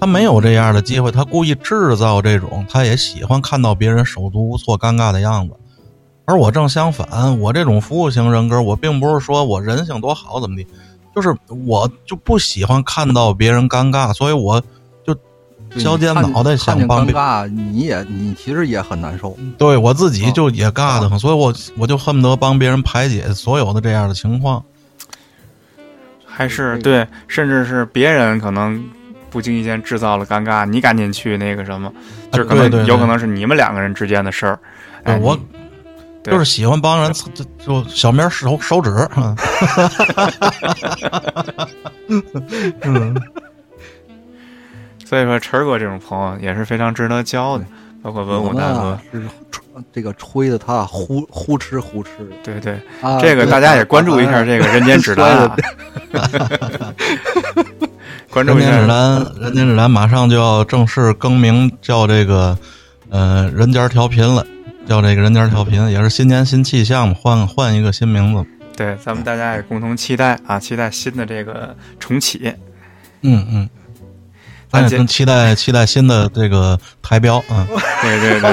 [0.00, 5.54] 他没有这样的机会，他故意制造这种，他也喜欢看到别人手足无措、尴尬的样子。
[6.26, 10.66] 而我正相反，我这种服务型人格，我并不是说我人性多好怎么的，
[11.14, 11.34] 就是
[11.66, 14.60] 我就不喜欢看到别人尴尬，所以我
[15.04, 15.14] 就
[15.70, 19.36] 对削尖脑袋想帮尴尬，你也你其实也很难受。
[19.56, 24.62] 对我自己就也尬得很，所以我我就恨不得帮别人排解所有的这样的情况。
[26.26, 28.84] 还是对，甚至是别人可能
[29.30, 31.92] 不经意间制造了尴尬，你赶紧去那个什么，
[32.32, 34.58] 就是可能有可能是你们两个人之间的事儿。
[35.04, 35.38] 哎，我
[36.24, 39.36] 就是喜欢帮人就就小名手手指，嗯。
[42.82, 43.14] 嗯，
[45.04, 47.64] 所以说晨儿哥这种朋友也是非常值得交的，
[48.02, 48.98] 包括文武大哥。
[49.92, 52.36] 这个吹的他呼呼哧呼哧的。
[52.44, 53.18] 对对，啊。
[53.20, 55.56] 这个大家也关注一下这个《人间指南》啊，
[58.30, 58.70] 关注一下。
[58.70, 58.86] 人间指。
[58.86, 62.56] 南，人间指南马上就要正式更名叫这个
[63.10, 64.46] 呃人间调频了，
[64.86, 68.44] 叫这个人间调频，也是新年新气象嘛，换换一个新名字。
[68.76, 72.52] 对，咱们大家也共同期待啊，期待新的这个重启。
[73.22, 73.68] 嗯嗯，
[74.74, 77.66] 咱咱接也期待期待新的这个台标啊。
[78.02, 78.50] 对对对，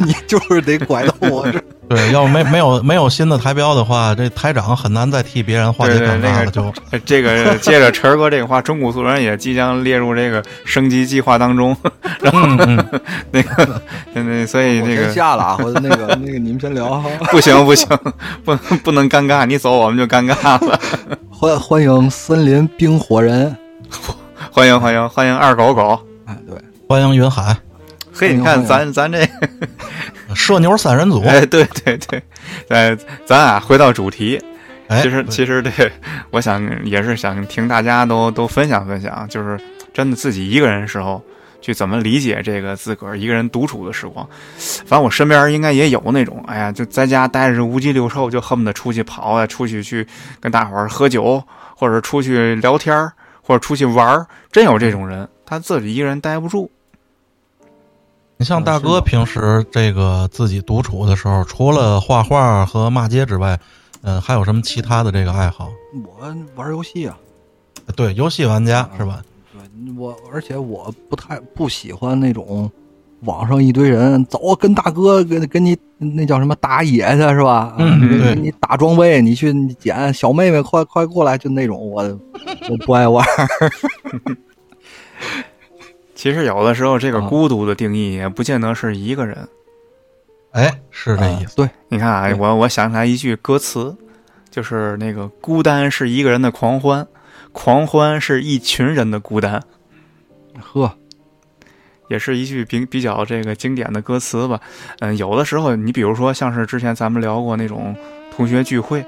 [0.06, 1.60] 你就是得拐到我这。
[1.90, 6.46] 对，要是没没有没有新的台标的话，这台长很难再替别人化解尴尬了。
[6.46, 6.72] 就
[7.04, 11.76] 这个接着晨儿哥这个话，中古素人也即将列入这个升级计划当中。
[12.20, 12.46] 然后，
[13.32, 13.82] 那个，
[14.14, 17.04] 那那所以那个下了啊，或者那个那个你们先聊啊。
[17.32, 17.88] 不行不行，
[18.44, 18.54] 不
[18.84, 20.78] 不能尴尬，你走我们就尴尬了。
[21.28, 23.56] 欢欢迎森林冰火人。
[24.52, 25.98] 欢迎欢迎欢迎二狗狗。
[26.26, 26.56] 哎，对，
[26.88, 27.56] 欢迎云海
[28.12, 29.26] 嘿，你看咱咱这，
[30.34, 31.22] 射牛三人组。
[31.24, 32.22] 哎，对对对，
[32.68, 34.42] 哎，咱啊回到主题，
[34.88, 35.70] 哎，其实其实这，
[36.30, 39.58] 我想也是想听大家都都分享分享，就是
[39.94, 41.22] 真的自己一个人的时候
[41.60, 44.28] 去怎么理解这个自个儿一个人独处的时光。
[44.58, 50.04] 反正我身边应该也有那种，哎呀，就在家待着无鸡六兽，就恨不得出去跑啊，出去去
[50.40, 51.42] 跟大伙儿喝酒，
[51.76, 53.12] 或者出去聊天儿，
[53.50, 56.70] 或者出去玩儿，真有这种人，他自己一个人待不住。
[58.36, 63.58] 你像大哥平时这个自己独处的时候，除了画画和骂街之外，
[64.02, 65.68] 嗯、还有什么其他的这个爱好？
[66.04, 67.18] 我玩游戏啊，
[67.96, 69.20] 对，游戏玩家是吧？
[69.52, 72.70] 对我，而且我不太不喜欢那种
[73.24, 77.74] 网上一堆人走跟大哥跟跟你那叫什么打野去是吧？
[77.78, 82.02] 嗯你打装备，你去捡小妹妹，快快过来，就那种我
[82.68, 83.24] 我不爱玩。
[86.14, 89.48] 其实有的时候，这个啊孤独的定义也不见得是一个人。
[90.52, 91.56] 哎，是这意思。
[91.56, 93.96] 对，你看啊，我我想起来一句歌词，
[94.50, 97.06] 就是那个“孤单是一个人的狂欢，
[97.52, 99.62] 狂欢是一群人的孤单”。
[100.60, 100.94] 呵，
[102.10, 104.60] 也是一句比比较这个经典的歌词吧。
[104.98, 107.96] 嗯，有的时候你比如说像是之前咱们聊过那种
[108.34, 109.04] 同学聚会，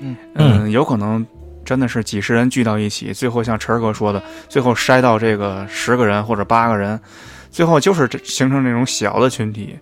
[0.00, 1.24] 嗯嗯，有可能
[1.64, 6.98] 真的是几十人聚到一起，最后像晨儿哥说的，最后筛到这个十个人或者八个人，
[7.50, 9.78] 最后就是这形成这种小的群体。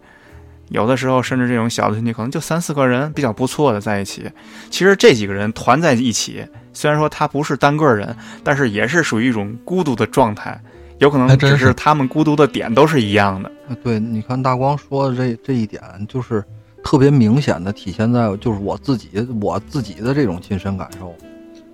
[0.69, 4.31] 有的时候甚至这种小的群体可能就三四个人比较不错的在一起，
[4.71, 10.61] 其实这几个人团在一起，虽然说他不是单个人，但是也是属于一种孤独的状态，
[11.01, 13.49] 有可能还真是只是他们孤独的点都是一样的。
[13.69, 16.45] 啊对，你看大光说的这这一点，就是
[16.83, 19.09] 特别明显的体现在就是我自己
[19.41, 21.15] 我自己的这种亲身感受。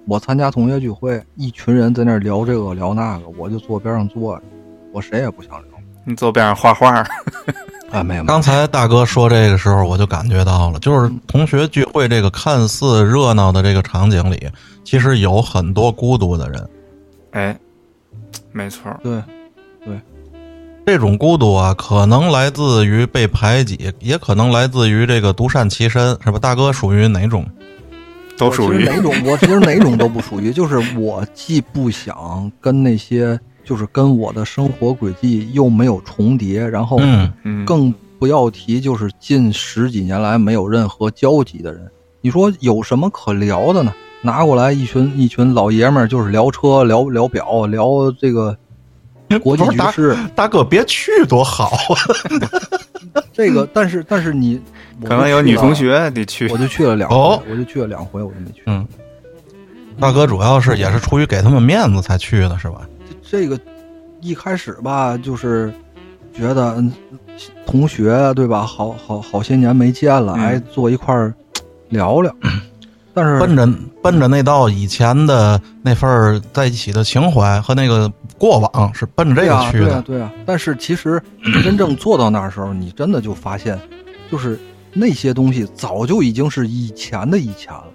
[0.06, 4.42] 我参加同学聚会，一群人在那儿聊这个聊那个，我就坐边上坐着，
[4.92, 5.70] 我谁也不想聊。
[6.04, 7.04] 你坐边上画画，
[7.90, 14.48] 啊，没有，没有刚才大哥说这个时候，我就感觉到了，就是同学聚会这个看似热闹的这个场景里，
[14.84, 16.68] 其实有很多孤独的人。
[17.32, 17.58] 哎，
[18.56, 19.22] 没错对，
[19.84, 20.00] 对，
[20.86, 26.38] 这种孤独啊，可能来自于被排挤，也可能来自于这个独善其身，是吧？
[26.38, 27.44] 大哥属于哪种？
[28.38, 41.90] 都属于哪种，我其实哪种都不属于，就是我既不想跟那些，就是跟我的生活轨迹又没有重叠，然后嗯，嗯，更不要提就是近十几年来没有任何交集的人。
[42.22, 43.92] 你说有什么可聊的呢？
[44.22, 48.56] 拿过来一群一群老爷们儿，就是聊车、聊聊表、聊这个
[49.42, 50.16] 国际大局势。
[50.34, 51.66] 大哥别去多好
[53.14, 53.22] 啊！
[53.32, 54.60] 这个，但是但是你
[55.04, 58.62] 可能有女同，学得去我就去了两回，哦我就去了两回，我就没去。
[58.66, 58.86] 嗯，
[60.00, 62.80] 大哥主要是也是出于给他们面子才去的，是吧？
[63.22, 63.58] 这个
[64.20, 65.72] 一开始吧，就是
[66.34, 66.92] 觉得嗯
[67.66, 68.62] 同学对吧？
[68.62, 71.34] 好好好些年没见了，嗯哎，坐一块儿
[71.90, 72.34] 聊聊。
[73.16, 73.66] 但是奔着
[74.02, 79.86] 奔着那道以前的那份在一起的情怀和那个过往，是奔着这个去的。
[79.86, 80.30] 对啊，对啊。
[80.44, 83.80] 但是其实你真正做到那的时候，你真的就发现，
[84.30, 84.60] 就是
[84.92, 87.86] 那些东西早就已经是以前的以前了。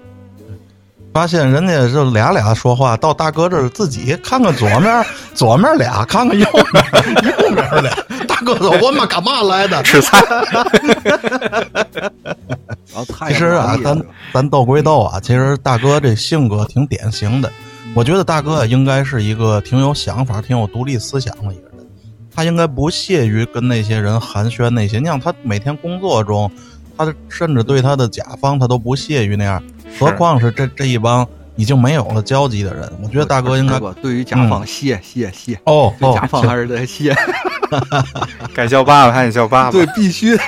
[1.13, 5.05] 发现人家这俩俩说话，到大哥这儿自己看看左面，
[5.35, 6.83] 左面俩，看看右面，
[7.39, 7.91] 右面俩。
[8.27, 10.17] 大哥说：“我们干嘛来的？”吃菜，
[13.27, 14.01] 其实啊，咱
[14.33, 17.51] 咱斗归斗啊，其实大哥这性格挺典型的。
[17.93, 21.85] 我觉得大哥应该是一个挺有想法、挺有独立思想的一个人。
[22.33, 24.99] 他应该不屑于跟那些人寒暄那些。
[24.99, 26.49] 你像他每天工作中，
[27.05, 29.61] 他甚至对他的甲方他都不屑于那样，
[29.99, 32.91] 何况是这这一帮已经没有了交集的人。
[33.03, 37.15] 我觉得大哥应该不对于甲方谢谢谢，哦哦对甲，方还是得谢，
[38.53, 39.71] 该叫爸爸还得叫爸爸。
[39.71, 40.37] 对，必须。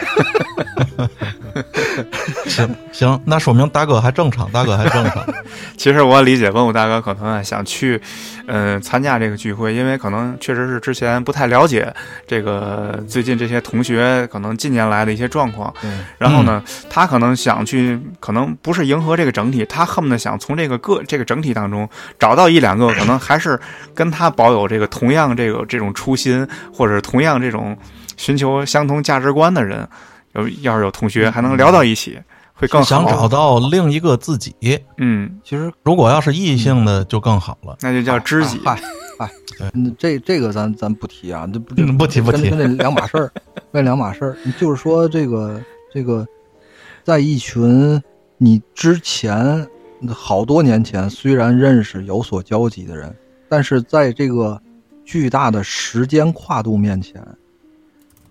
[2.47, 5.23] 行行，那说明大哥还正常，大哥还正常。
[5.77, 8.01] 其实我理解文武大哥可能啊想去，
[8.47, 11.93] 嗯、参加这个聚会，因为可能确实是之前不太了解
[12.27, 15.73] 这个最近这些同学可能近年来的一些状况。
[15.83, 21.89] 嗯，然后呢，他可能想去，可能不是迎合这个整体，他恨不得想从这个个这个整体当中
[22.19, 23.59] 找到一两个可能还是
[23.93, 27.77] 跟他保有这个同样这个这种初心，或者同样这种
[28.17, 29.87] 寻求相同价值观的人。
[30.33, 32.19] 有要是有同学还能聊到一起，
[32.53, 32.85] 会更好。
[32.85, 34.55] 想找到另一个自己，
[34.97, 37.77] 嗯，其实如果要是异性的就更好了。
[37.81, 38.59] 那就叫知己。
[38.63, 38.79] 嗨
[39.19, 43.31] 嗨对，嗯这这个咱咱不提啊，这不嗯不提不提跟跟这两码事儿，
[43.71, 44.37] 跟两码事儿。
[44.59, 45.61] 就是说这个
[45.93, 46.25] 这个，
[47.03, 48.01] 在一群
[48.37, 49.67] 你之前
[50.07, 53.15] 好多年前虽然认识有所交集的人，
[53.47, 54.59] 但是在这个
[55.05, 57.23] 巨大的时间跨度面前，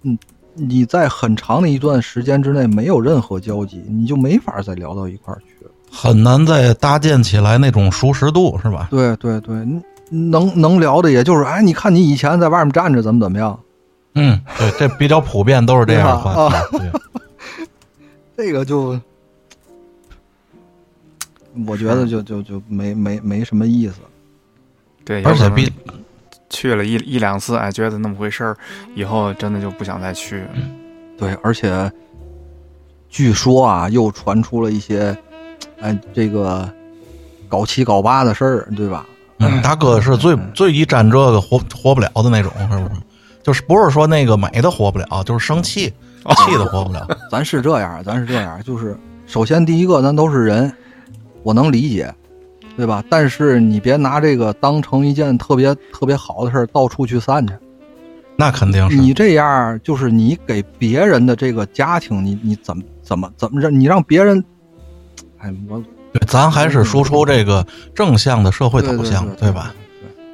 [0.03, 0.19] 嗯，
[0.55, 5.71] 你在很长的一段时间之内没有任何交集，你就没法再聊到一块儿去了。
[5.91, 8.89] 很难再搭建起来那种熟识度，是吧？
[8.91, 9.55] 对对对，
[10.11, 13.59] 能能聊的也就是，哎，你看你以前在外面站着怎么怎么样，
[14.15, 16.51] 嗯，对，这比较普遍，都是这样的话
[18.37, 18.99] 这个就，
[21.67, 23.95] 我觉得就就就没没没什么意思。
[25.05, 25.71] 对，而且比
[26.53, 28.57] 去了一一两次，哎，觉得那么回事儿，
[28.95, 30.45] 以后真的就不想再去。
[31.19, 31.91] 对，而且
[33.09, 35.17] 据说啊，又传出了一些，
[35.81, 36.69] 哎，这个
[37.49, 39.07] 搞七搞八的事儿，对吧？
[39.39, 43.01] 嗯，大哥是最最一沾这个活活不了的那种，是不是？
[43.43, 45.93] 就是不是说那个美的活不了，就是生气
[46.47, 47.09] 气的活不了。
[47.29, 48.97] 咱是这样，咱是这样，就是
[49.27, 50.73] 首先第一个，咱都是人，
[51.43, 52.15] 我能理解，
[52.77, 53.05] 对吧？
[53.09, 57.55] 但是你别拿这个当成一件特别特别好的事儿，到处去散去。
[58.37, 58.97] 那肯定是。
[58.97, 64.43] 你这样，就是你给别人的这个家庭，你你怎么怎么怎么着你让别人，
[65.39, 69.73] 哎，我对，咱还是输出这个正向的社会导向，对吧？？
[69.75, 69.83] 对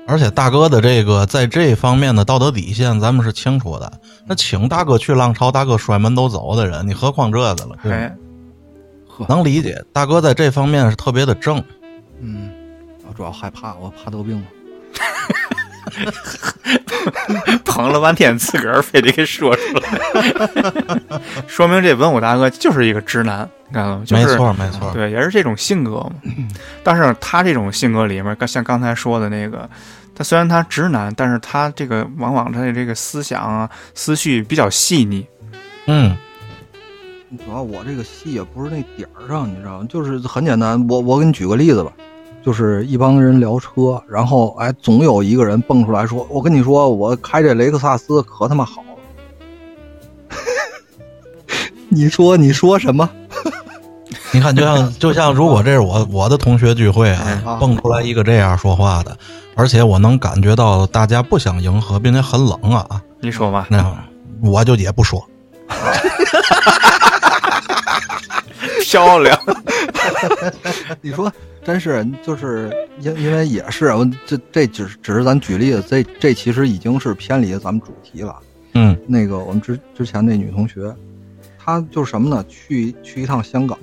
[0.06, 3.92] 而且大哥的这个在这方面的道德底线，咱们是清楚的。
[4.26, 7.76] 那请大哥去浪潮，大哥摔门都走的人，你何况这个了？
[7.82, 8.10] 对
[9.28, 11.62] 能理解，大哥在这方面是特别的正。
[12.20, 12.50] 嗯，
[13.06, 14.46] 我主要害怕，我怕得病了。
[17.64, 19.88] 捧了半天，自个儿非得给说出来，
[21.48, 24.04] 说明这文武大哥就是一个直男，你看到吗？
[24.04, 24.92] 就是、没错，没错。
[24.92, 26.12] 对，也是这种性格嘛。
[26.82, 29.68] 但是他这种性格里面，像刚才说的那个，
[30.14, 35.26] 他虽然他直男，但是他这个往往他的这个思想啊、思绪比较细腻。
[35.86, 36.14] 嗯，
[37.36, 39.86] 主要我这个戏也不是那点儿上，你知道吗？
[39.88, 41.92] 就是很简单，我我给你举个例子吧，
[42.42, 48.88] 就是一帮人聊车，然后哎，总有一个人蹦出来说：“我跟你说，我开这雷克萨斯可他妈好了。
[51.90, 53.08] ”你说你说什么？
[54.32, 59.14] 你看，就像就像，如果这是我我的同学聚会啊，啊蹦出来一个这样说话的，
[59.54, 63.94] 而且我能感觉到大家不想迎合，并且很冷啊，你说吧，那
[64.42, 65.22] 我就也不说。
[68.90, 69.38] 漂亮。
[71.02, 71.30] 你说
[71.62, 78.34] 真是就是因因为也是我这这只只是咱举例子，这这其实已经是偏离咱们主题了。
[78.74, 80.94] 嗯那个我们之之前那女同学，
[81.58, 82.44] 她就是什么呢？
[82.48, 83.78] 去去一趟香港，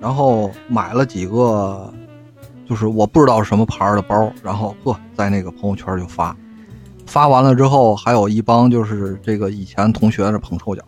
[0.00, 1.92] 然后买了几个，
[2.68, 6.36] 就是我不知道什么牌儿的包，然后呵，在那个朋友圈就发，
[7.06, 10.82] 发完了之后，还有一帮就是这个以前同学是捧臭脚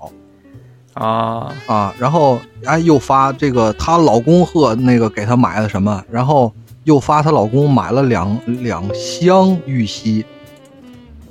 [0.98, 6.52] 啊，啊，然后哎又发这个她老公和那个给她买了什么，然后
[6.84, 10.24] 又发她老公买了两两箱玉溪，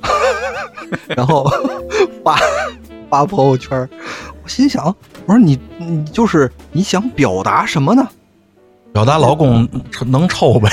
[1.07, 1.45] 然后
[2.23, 2.39] 发
[3.09, 3.89] 发朋友圈儿，
[4.41, 4.85] 我心想，
[5.25, 8.07] 我说你你就是你想表达什么呢？
[8.93, 9.67] 表达老公
[10.07, 10.69] 能抽呗，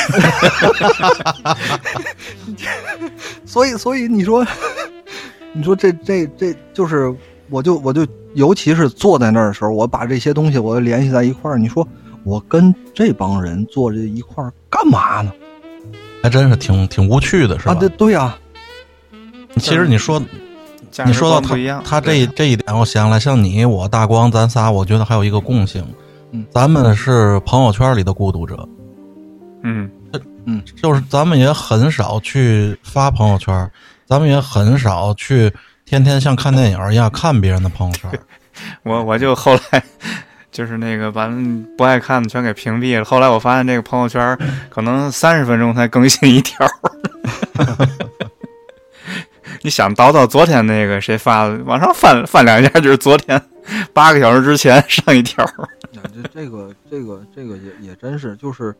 [3.45, 4.47] 所以所以你说，
[5.53, 7.15] 你说这这这就是，
[7.51, 11.87] 我就我就尤其是坐在那儿的时候，我把这些东西我联系在一块儿，你说
[12.25, 15.33] 我跟这帮人坐这一块儿干嘛呢？
[16.23, 17.73] 还真是挺挺无趣的，是吧？
[17.73, 18.37] 啊，对对呀、
[19.59, 20.21] 其实你说
[21.05, 21.55] 你说到他
[21.85, 25.85] 他这这一点，我想起来，像你我大光咱仨，我觉得还有一个共性，
[26.31, 26.47] 嗯。
[26.51, 28.69] 咱们是朋友圈里的孤独者，
[29.63, 29.91] 嗯。
[30.47, 30.63] 嗯。
[30.83, 33.71] 就是咱们也很少去发朋友圈，
[34.07, 35.53] 咱们也很少去
[35.87, 38.11] 天天像看电影一样看别人的朋友圈。
[38.85, 39.83] 我我就后来
[40.51, 41.29] 就是那个把
[41.77, 43.05] 不爱看的全给屏蔽了。
[43.05, 44.37] 后来我发现这个朋友圈
[44.71, 46.67] 可能三十分钟才更新一条。
[49.63, 53.41] 你想叨叨昨天那个谁发的，往上翻翻两下，就是昨天
[53.93, 55.45] 八个小时之前上一条。
[55.93, 56.01] 这
[56.35, 58.75] 这个这个这个也也真是，就是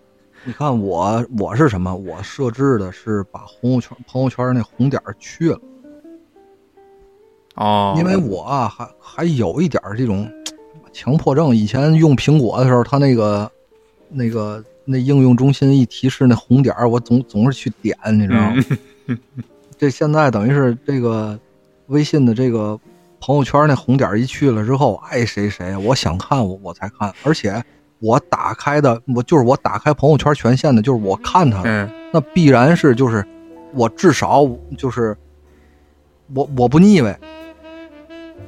[0.45, 1.95] 你看我我是什么？
[1.95, 5.59] 我设置的是把朋友圈朋友圈那红点去了。
[7.55, 10.31] 哦，因为我啊，还还有一点这种
[10.93, 11.55] 强迫症。
[11.55, 13.51] 以前用苹果的时候，它那个
[14.09, 18.65] 那个那应用中心一提示那红点儿，我总总是去点，你知道吗？
[19.07, 19.19] 嗯
[19.79, 21.39] 这现在等于是这个
[21.89, 22.79] 微信的这个
[23.21, 27.63] 朋友圈那红点一去了之后，爱谁谁，我想看我我才看，而且
[27.99, 33.27] 我打开的我就是我打开朋友圈权限的，就是我看他的，嗯那必然是就是
[33.75, 34.49] 我至少
[34.79, 35.17] 就是
[36.33, 37.19] 我我不腻歪。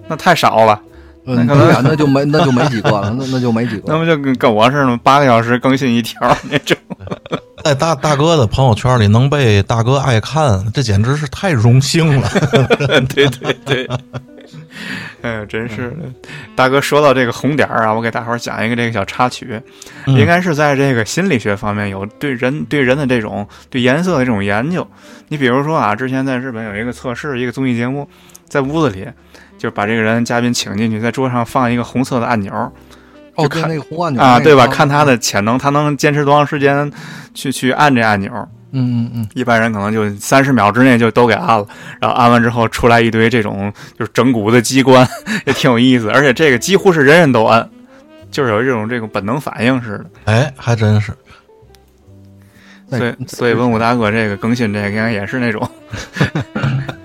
[0.09, 0.81] 那太少了，
[1.25, 3.85] 嗯，那可能对呀，那就没那就没几个了，那那就没几个。
[3.89, 5.01] 那不就跟跟我似的吗？
[5.03, 6.77] 八个小时更新一条那种。
[7.65, 12.29] 在大大哥的朋友圈里能被大哥爱看，这简直是太荣幸了。
[13.13, 13.89] 对对对，
[15.23, 16.31] 哎呀，真是的。
[16.55, 19.61] 大哥说到这个红点儿啊，我给大伙儿讲一个这个小插曲，
[20.07, 24.87] 嗯应该是在这个心理学方面有对人对人的这种对颜色的这种研究。
[25.27, 28.09] 你比如说啊，之前在日本有一个测试，一个综艺节目，
[28.49, 29.09] 在屋子里
[29.59, 32.53] 就把这个人嘉宾请进去，在桌上放一个红色的按钮
[33.37, 34.67] 哦，看对那个红按钮啊，对吧？
[34.67, 36.91] 看他的潜能，他能坚持多长时间
[37.35, 38.31] 去去按这按钮。
[38.73, 41.67] 嗯嗯嗯，一般人可能就三十秒之内就都给按了，
[42.01, 45.07] 然后按完之后出来一堆这种就是整蛊的机关，
[45.47, 46.11] 也挺有意思。
[46.11, 47.67] 而且这个几乎是人人都按，
[48.31, 50.05] 就是有这种这种本能反应似的。
[50.25, 51.13] 哎，还真是。
[52.89, 55.69] 所以所以文武大哥这个更新这个应该也是那种，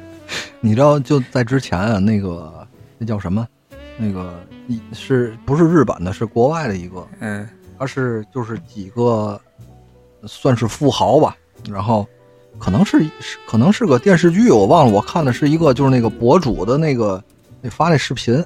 [0.62, 2.66] 你知道就在之前啊，那个
[2.98, 3.48] 那叫什么？
[3.98, 6.14] 那个一是不是日本的？
[6.14, 7.48] 是国外的一个，嗯
[7.78, 9.40] 他是就是几个
[10.26, 11.36] 算是富豪吧，
[11.70, 12.08] 然后
[12.60, 17.22] 可能是是可能是个电视剧，我忘了，我看的是一个就是那个博主的那个
[17.60, 18.44] 那发那视频，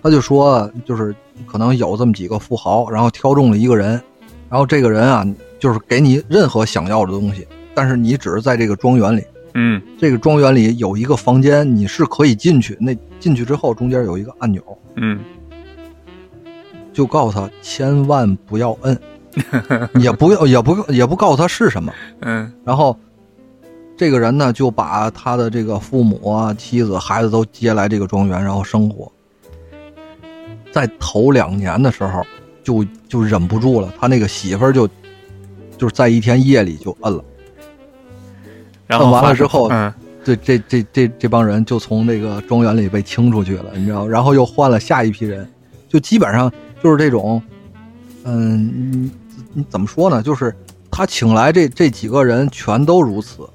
[0.00, 1.14] 他就说就是
[1.46, 4.00] 可能有这么几个富豪，然后挑中了一个人，
[4.48, 5.26] 然后这个人啊
[5.58, 9.24] 就是给你任何想要的东西，但是你只是在这个庄园里，
[9.54, 12.76] 嗯这个庄园里有一个房间，你是可以进去。
[12.80, 14.62] 那进去之后，中间有一个按钮，
[14.96, 15.18] 嗯
[16.92, 19.00] 就告诉他千万不要摁，
[20.00, 21.92] 也不要也不也不告诉他是什么。
[22.20, 22.96] 嗯然后
[23.96, 29.10] 这个人呢，就把他的这个父母啊、妻子、孩子都接来这个庄园，然后生活。
[30.70, 32.22] 在头两年的时候，
[32.62, 34.86] 就就忍不住了，他那个媳妇儿就
[35.76, 37.24] 就是在一天夜里就摁了。
[38.88, 45.48] 然后摁完了之后嗯这这这这这帮人就从这个庄园里被清出去了，你知道，然后又换了下一批人，
[45.88, 47.40] 就基本上就是这种，
[48.24, 49.10] 嗯，你
[49.54, 50.20] 你怎么说呢？
[50.20, 50.54] 就是
[50.90, 53.48] 他请来这这几个人全都如此，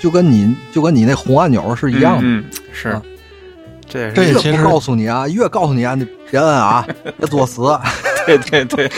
[0.00, 2.22] 就跟你就跟你那红按钮是一样的。
[2.22, 3.02] 嗯，嗯是啊，
[3.86, 6.86] 这这其实告诉你啊，越告诉你啊，你别摁啊，
[7.18, 7.62] 别作死。
[8.26, 8.90] 对对对，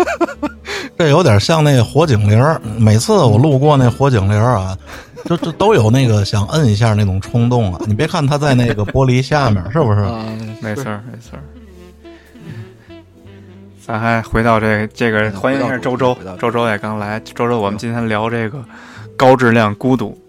[1.00, 2.60] 这有点像那个火警铃儿。
[2.78, 4.76] 每次我路过那火警铃儿啊，
[5.24, 7.80] 就就都有那个想摁一下那种冲动啊。
[7.86, 10.00] 你别看它在那个玻璃下面，是不是？
[10.00, 10.22] 啊，
[10.60, 11.42] 没错儿没错儿。
[13.80, 17.18] 咱还回到这个这个，嗯欢迎一下周周，周周也刚来。
[17.20, 18.62] 周周，我们今天聊这个
[19.16, 20.20] 高质量孤独。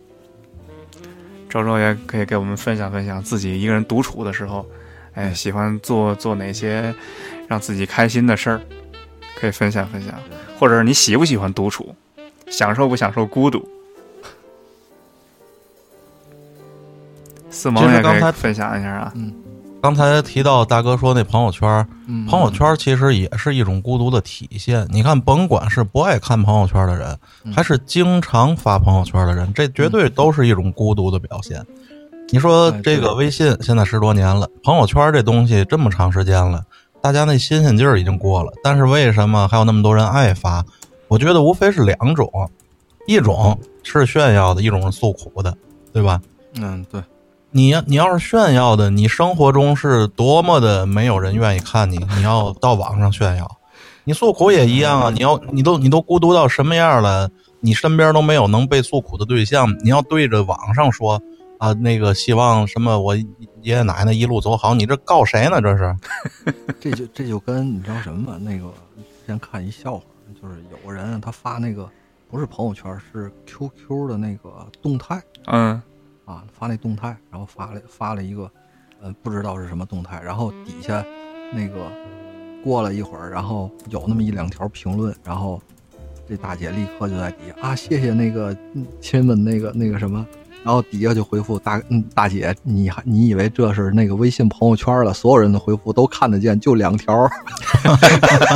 [1.50, 4.66] 周周也可以给我们分享分享自己一个人独处的时候，
[5.16, 6.96] 哎，喜欢做做哪些
[7.50, 8.62] 让自己开心的事儿，
[9.38, 10.14] 可以分享分享。
[10.62, 11.96] 或者是你喜不喜欢独处，
[12.52, 13.68] 享受不享受孤独？
[17.50, 19.12] 四毛也刚才以分享一下啊。
[19.82, 21.68] 刚才提到大哥说那朋友圈，
[22.08, 24.88] 嗯朋友圈其实也是一种孤独的体现。
[24.92, 31.66] 你看，甭管是不爱看朋友圈的人，嗯还是经常发朋友圈的人，这绝对都是一种孤独的表现。
[32.30, 36.64] 你说哎这个微信现在十多年了，朋友圈这东西这么长时间了，
[37.02, 40.64] 大家那新鲜劲儿已经过了，但是为什么还有那么多人爱发？
[41.08, 42.30] 我觉得无非是两种，
[43.08, 45.58] 一种是炫耀的，一种是诉苦的，
[45.92, 46.22] 对吧？
[46.56, 47.02] 嗯，对，
[47.50, 53.58] 你要你要是炫耀的，你生活中是多么的没有人愿意看你，你要到网上炫耀，
[54.04, 55.10] 你诉苦也一样啊。
[55.10, 57.30] 你要你都你都孤独到什么样了？
[57.60, 61.22] 你身边都没有能被诉苦的对象，你要对着网上说
[61.58, 63.16] 啊，那个希望什么我
[63.62, 65.62] 爷爷奶奶一路走好，你这告谁呢？
[65.62, 65.96] 这是
[66.80, 68.40] 这就这就跟你知道什么吗？
[68.42, 70.04] 那个之前看一笑话，
[70.42, 71.90] 就是有个人他发那个
[72.30, 75.82] 不是朋友圈，是 QQ 的那个动态嗯
[76.26, 78.50] 啊，发那动态，然后发了发了一个，
[79.02, 81.06] 呃，不知道是什么动态，然后底下
[81.54, 81.92] 那个
[82.64, 85.62] 过了一会儿，然后有那么一两条评论，然后
[86.28, 90.26] 这大姐立刻就在底下啊，谢谢那个嗯亲们那个那个什么。
[90.64, 95.14] 然后底下就回复大嗯大姐，你还你以为这是那个微信朋友圈了？
[95.14, 97.30] 所有人的回复都看得见，就两条。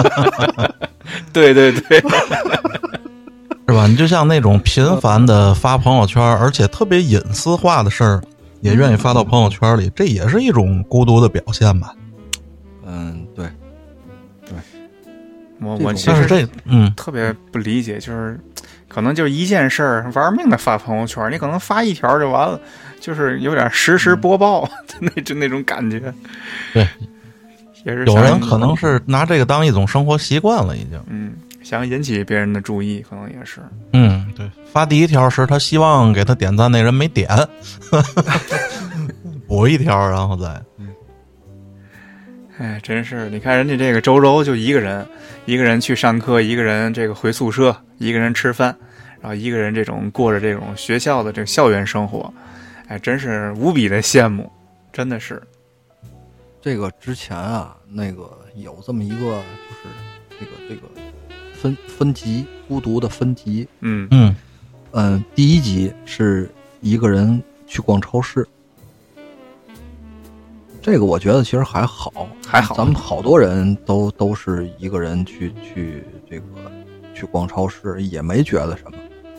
[1.34, 3.88] 对对对，是吧？
[3.88, 8.22] 你就像那种频繁的发朋友圈，而且特别隐私化的事儿，
[8.62, 11.94] 也愿意发到朋友圈里，这也是一种孤独的表现吧？
[12.86, 13.48] 嗯，对，
[14.46, 14.54] 对
[15.60, 16.94] 我我其实这嗯。
[16.96, 18.40] 特别不理解，就是
[18.96, 22.58] 可能就一件事儿玩命的发朋友圈，你可能发一条就完了，
[23.02, 24.66] 就是有点实时播报
[25.02, 26.00] 那就那种感觉。
[26.74, 26.88] 对，
[27.84, 30.98] 也是有人可能是拿这个当一种生活习惯了，已经。
[31.10, 33.60] 嗯想引起别人的注意，可能也是。
[33.92, 34.50] 嗯，对。
[34.72, 37.28] 发第一条时，他希望给他点赞那人没点，
[39.46, 40.62] 补一条，然后再
[42.58, 45.06] 哎，真是，你看人家这个周周就一个人，
[45.46, 48.74] 一个人去上课，一个人这个回宿舍，一个人吃饭，
[49.26, 52.32] 然后一个人这种过着这种学校的这个校园生活，
[52.88, 54.48] 哎，真是无比的羡慕，
[54.94, 55.42] 真的是。
[56.62, 59.90] 这个之前啊，那个有这么一个，就是
[60.40, 60.82] 这个这个
[61.56, 63.68] 分分级孤独的分级。
[63.80, 64.36] 嗯嗯
[64.92, 66.48] 嗯，第一集是
[66.80, 68.48] 一个人去逛超市，
[70.84, 76.46] 这个我觉得其实还好，还好咱们好多人都都是一个人去去这个
[77.16, 78.98] 去逛超市，也没觉得什么。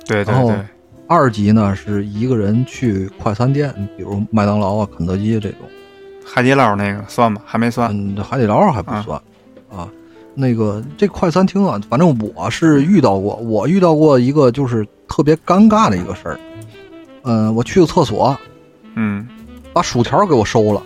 [0.08, 0.66] 然后对对对，
[1.06, 5.60] 二级呢是一个人去快餐店，比如麦当劳啊、肯德基这种。
[6.24, 7.90] 海底捞那个算吗，还没算。
[7.92, 9.20] 嗯，海底捞还不算
[9.70, 9.88] 啊。
[10.34, 16.38] 那个这快餐厅啊，反正我是遇到过，我遇到过一个就是特别尴尬的一个事儿。
[17.22, 18.36] 嗯，我去个厕所，
[18.96, 19.26] 嗯，
[19.72, 20.82] 把薯条给我收了。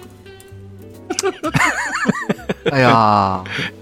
[2.71, 3.43] 哎呀，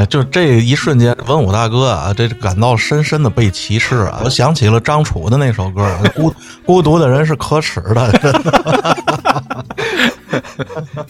[0.00, 4.22] 哎，就这一瞬间，文武大哥啊，这感到深深的被歧视啊！
[4.24, 5.82] 我想起了张楚的那首歌
[6.14, 6.34] 《孤
[6.64, 8.10] 孤独的人是可耻的》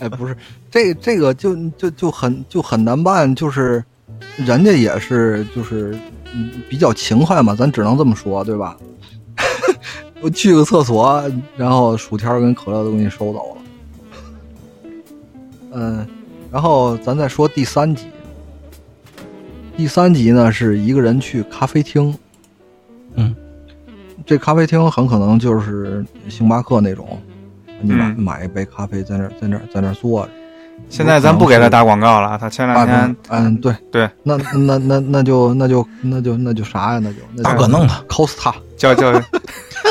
[0.01, 0.37] 哎，不是，
[0.69, 3.85] 这这个就就就很就很难办，就是
[4.37, 5.97] 人家也是就是
[6.69, 8.77] 比较勤快嘛，咱只能这么说，对吧？
[10.21, 11.23] 我 去个厕所，
[11.57, 13.63] 然后薯条跟可乐都给你收走了。
[15.75, 16.05] 嗯，
[16.51, 18.09] 然后咱再说第三集。
[19.77, 22.15] 第三集呢是一个人去咖啡厅，
[23.15, 23.35] 嗯，
[24.27, 27.21] 这咖啡厅很可能就是星巴克那种，
[27.81, 28.17] 你买、嗯。
[28.19, 30.31] 买一杯咖啡在那儿在那儿在那儿坐着。
[30.89, 33.75] 现在咱不给他打广告了，他前两天嗯，对。
[33.91, 36.99] 对，那那那那就那就那就那就啥呀？
[36.99, 38.55] 那就那就大哥弄他，Costa。
[38.77, 39.13] 叫叫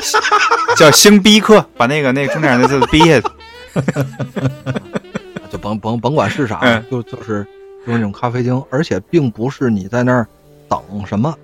[0.77, 3.27] 叫星逼客，把那个那个中间那字逼下去。
[5.51, 6.83] 就甭甭甭管是啥，嗯。
[6.89, 7.45] 就就是
[7.85, 10.27] 就是那种咖啡厅，而且并不是你在那儿
[10.67, 11.35] 等什么，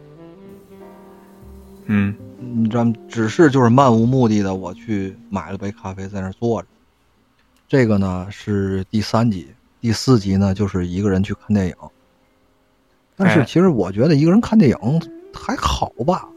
[1.86, 2.94] 嗯你知道吗？
[3.08, 6.68] 只是就是漫无目的的，我去买了杯咖啡在那儿坐着。
[7.68, 9.48] 这个呢是第三集，
[9.82, 11.76] 第四集呢就是一个人去看电影。
[13.16, 14.78] 但是哎其实我觉得一个人看电影
[15.34, 16.28] 还好吧，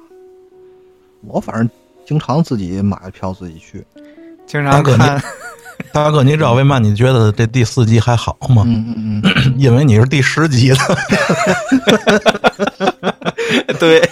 [1.23, 1.69] 我反正
[2.07, 3.85] 经常自己买了票自己去。
[4.47, 5.21] 经常看，
[5.93, 8.63] 大哥，你知道为嘛你觉得这第四集还好吗？
[8.67, 10.77] 嗯嗯嗯， 因为你是第十集的。
[13.79, 14.09] 对，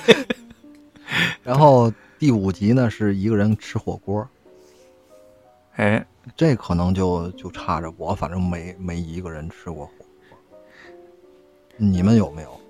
[1.43, 4.27] 然后第五集呢是一个人吃火锅，
[5.75, 6.05] 哎，
[6.37, 10.39] 这可能就就差着我，反正没没一个人吃过火锅。
[11.77, 12.61] 你们有没有？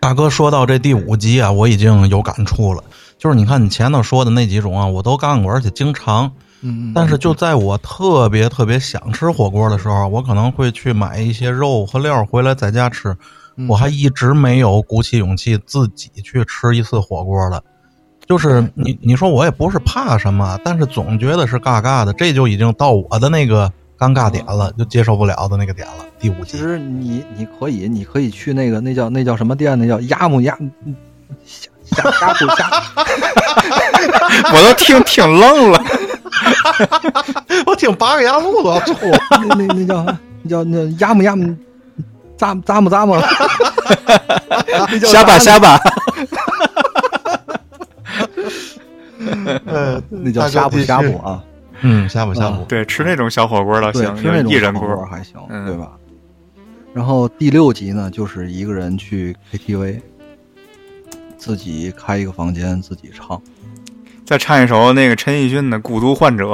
[0.00, 2.84] 大哥说到这第五集啊，我已经有感触了。
[3.18, 6.32] 就是你看你前头说的那几种啊，我都干过，而且经常。
[6.62, 13.08] 嗯但是就在我特别特别想吃火锅的时候，我可能会去买一些肉和料回来在家吃。
[13.56, 17.62] 嗯我还一直没有鼓起勇气自己去吃一次火锅的。
[18.26, 26.04] 就是你你说我也不是怕什么，但是总觉得是尬尬的，这就已经到我的那个尴尬点了，就接受不了的那个点了。
[26.18, 29.78] 第五集，其实你你可以，你可以去那个那叫那叫什么店？
[29.78, 30.56] 那叫鸭木鸭
[30.86, 30.94] 嗯
[31.44, 32.70] 虾虾虾不虾？
[34.54, 35.81] 我都听挺愣了。
[37.66, 38.94] 我听八个牙路都要吐。
[39.30, 40.04] 那那那叫
[40.42, 41.56] 那叫那鸭木鸭木，
[42.38, 43.16] 咂咂木咂木，
[44.68, 45.78] 那叫 瞎吧瞎吧，
[49.66, 51.42] 呃，那叫呷哺呷哺啊。
[51.82, 52.64] 嗯，呷哺呷哺。
[52.64, 55.04] 对，吃那种小火锅倒对，行，吃那种一人锅锅。
[55.06, 55.92] 还行，嗯对吧？
[56.94, 60.00] 然后第六集呢，就是一个人去 KTV，
[61.38, 63.40] 自己开一个房间，自己唱。
[64.24, 66.52] 再唱一首那个陈奕迅的《孤独患者》，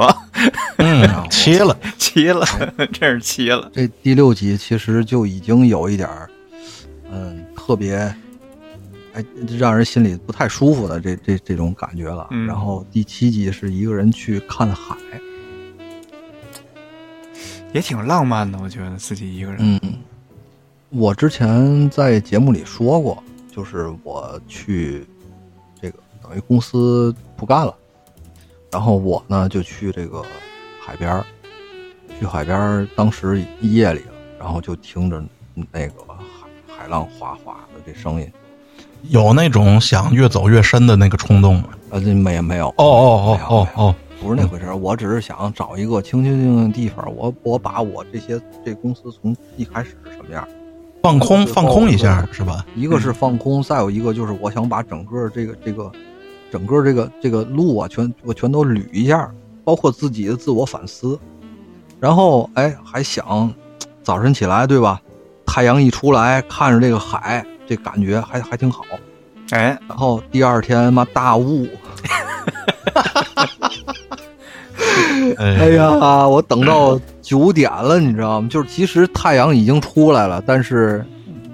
[0.77, 1.77] 嗯， 齐了。
[1.97, 2.45] 齐了，
[2.91, 3.69] 真是齐了。
[3.73, 6.29] 这第六集其实就已经有一点儿，
[7.11, 7.95] 嗯，特别，
[9.13, 9.23] 哎，
[9.57, 12.27] 让人心里不太舒服的这这这种感觉了。
[12.31, 14.95] 嗯然后第七集是一个人去看海，
[17.71, 19.59] 也挺浪漫的，我觉得自己一个人。
[19.59, 19.79] 嗯，
[20.89, 23.23] 我之前在节目里说过，
[23.55, 25.18] 就是我去这个
[26.29, 27.73] 等于公司不干了，
[28.71, 30.21] 然后我呢就去这个
[30.79, 31.25] 海边儿，
[32.19, 35.19] 去海边儿，当时夜里了，然后就听着
[35.71, 38.31] 那个海海浪哗哗的这声音，
[39.09, 41.69] 有那种想越走越深的那个冲动吗？
[41.89, 50.47] 啊，这没没有哦哦哦哦哦，不是那回事儿，我只是想找一个清清静静的地方，我我把我这些这公司从一开始是什么样。
[51.01, 52.65] 放空放空一下是吧？
[52.75, 55.89] 一个是放空，再有一个就是我想把整个这个这个
[56.51, 59.29] 整个这个这个路啊，全我全都捋一下，
[59.63, 61.19] 包括自己的自我反思。
[61.99, 63.53] 然后哎，还想
[64.01, 65.01] 早晨起来对吧？
[65.45, 68.83] 太阳一出来，看着这个海，这感觉还还挺好。
[69.49, 71.67] 哎，然后第二天嘛大雾，
[75.37, 78.47] 哎哎，呀，我等到九点了，你知道吗？
[78.47, 81.03] 就是其实太阳已经出来了，但是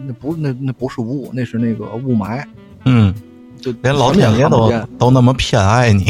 [0.06, 2.43] 那不那那不是雾，那是那个雾霾。
[2.84, 3.14] 嗯，
[3.66, 6.05] 就连老天爷都都那么偏爱你。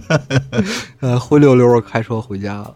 [1.00, 2.74] 呃灰溜溜地开车回家了。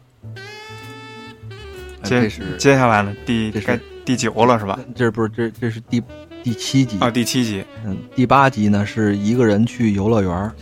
[2.03, 4.79] 这是接下来呢，第这该第九了是吧？
[4.95, 6.03] 这不是这这是第
[6.43, 7.63] 第七集啊，第七集。
[7.85, 10.53] 嗯，第八集呢是一个人去游乐园儿，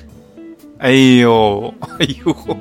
[0.79, 0.91] 哎
[1.21, 2.57] 呦， 哎呦，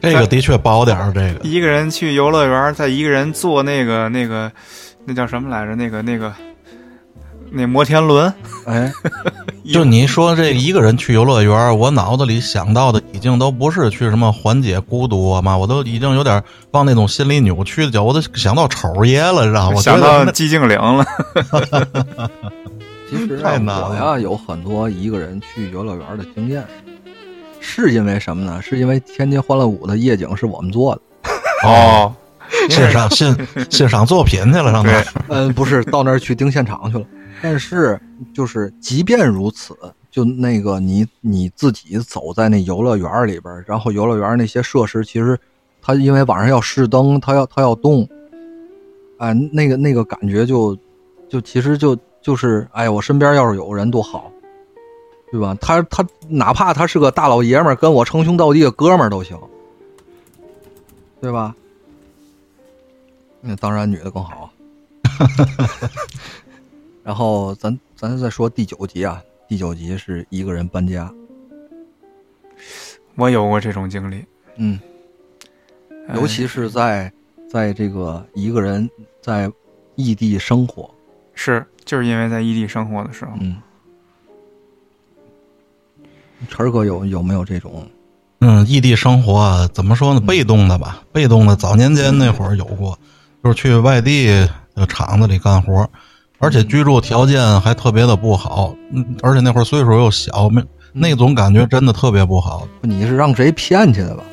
[0.00, 4.50] 这个的确薄点儿，这个一个人去游乐园，再一个人坐那个那个
[5.04, 5.76] 那叫什么来着？
[5.76, 6.34] 那个那个
[7.52, 8.32] 那摩天轮。
[8.66, 8.92] 哎，
[9.72, 19.76] 就你说这一个人去游乐园，我脑子里想到的已经都不是去什么缓解孤独啊嘛，我都已经有点往那种心理扭曲的角，我都想到丑爷了，知道吗？
[19.76, 21.04] 我想到寂静岭了。
[23.10, 26.64] 其实啊太难了我呀有很多一个人去游乐园的经验，
[27.60, 28.62] 是因为什么呢？
[28.62, 31.00] 是因为天津欢乐谷的夜景是我们做的。
[31.68, 32.14] 哦，
[32.70, 33.36] 欣赏欣
[33.70, 35.04] 欣赏作品去了，上那儿。
[35.28, 37.04] 嗯，不是到那儿去盯现场去了。
[37.42, 38.00] 但是
[38.32, 39.76] 就是即便如此，
[40.10, 45.36] 就那个你你自己走在那游乐园里边，然后游乐园那些设施，其实
[45.82, 48.08] 它因为晚上要试灯，它要它要动，
[49.18, 50.78] 哎，那个那个感觉就
[51.28, 54.30] 就其实就就是哎，我身边要是有人多好，
[55.32, 55.56] 对吧？
[55.60, 59.36] 他他哪怕他是个大老爷们儿，跟我称兄道弟的哥们儿都行，
[61.20, 61.52] 对吧？
[63.40, 64.48] 那当然女的更好。
[67.04, 71.12] 然后咱咱再说第九集啊，第九集是一个人搬家，
[73.16, 74.24] 我有过这种经历，
[74.56, 74.78] 嗯，
[76.08, 77.12] 哎尤其是在
[77.50, 78.88] 在这个一个人
[79.20, 79.50] 在
[79.96, 80.88] 异地生活，
[81.34, 83.56] 是就是因为在异地生活的时候，嗯，
[86.48, 87.86] 晨儿哥有有没有这种？
[88.40, 90.20] 嗯，异地生活啊，怎么说呢？
[90.20, 91.54] 被动的吧，被动的。
[91.54, 92.98] 早年间那会儿有过，
[93.42, 94.26] 就是去外地
[94.74, 95.88] 的厂子里干活，
[96.42, 100.60] 而且居住条件还特别的不好，嗯，而且那会儿岁数又小，没
[100.92, 104.24] 那种感觉真的特别不好你是让谁骗去的吧？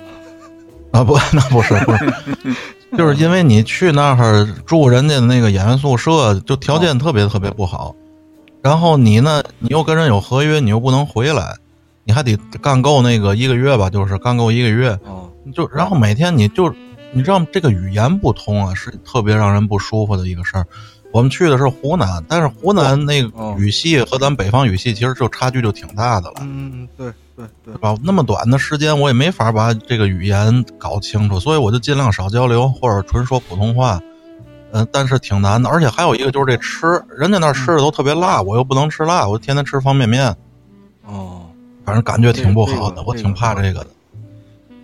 [0.92, 1.04] 啊！
[1.04, 2.14] 不，那不是，不是，
[2.98, 7.94] 就是因为你去那儿住人家的那个演员宿舍，就条件特别特别不好，
[8.64, 11.56] 然后你呢，你又跟人有合约，你又不能回来，
[12.06, 16.74] 你还得干够那个一个月吧，就是干够一个月，哦，就然后每天你就
[17.14, 20.66] 你知道这个语言不通啊，是特别让人不舒服的一个事儿。
[21.12, 27.96] 我们去的是湖南，但是湖南那个哦语系和咱北方语系其实就差距就挺大的了，嗯，对对对对吧？
[28.04, 34.00] 那么短的时间，我也没法把这个语言搞清楚，所以我就尽量少交流，或者纯说普通话。
[34.72, 40.28] 嗯、但是挺难的，而且还有一个就是这吃，人家那儿吃的都特别辣，我又不能吃辣，我天天吃方便面，
[41.08, 41.42] 哦，
[41.84, 43.88] 反正感觉挺不好的，这个我挺怕这个的。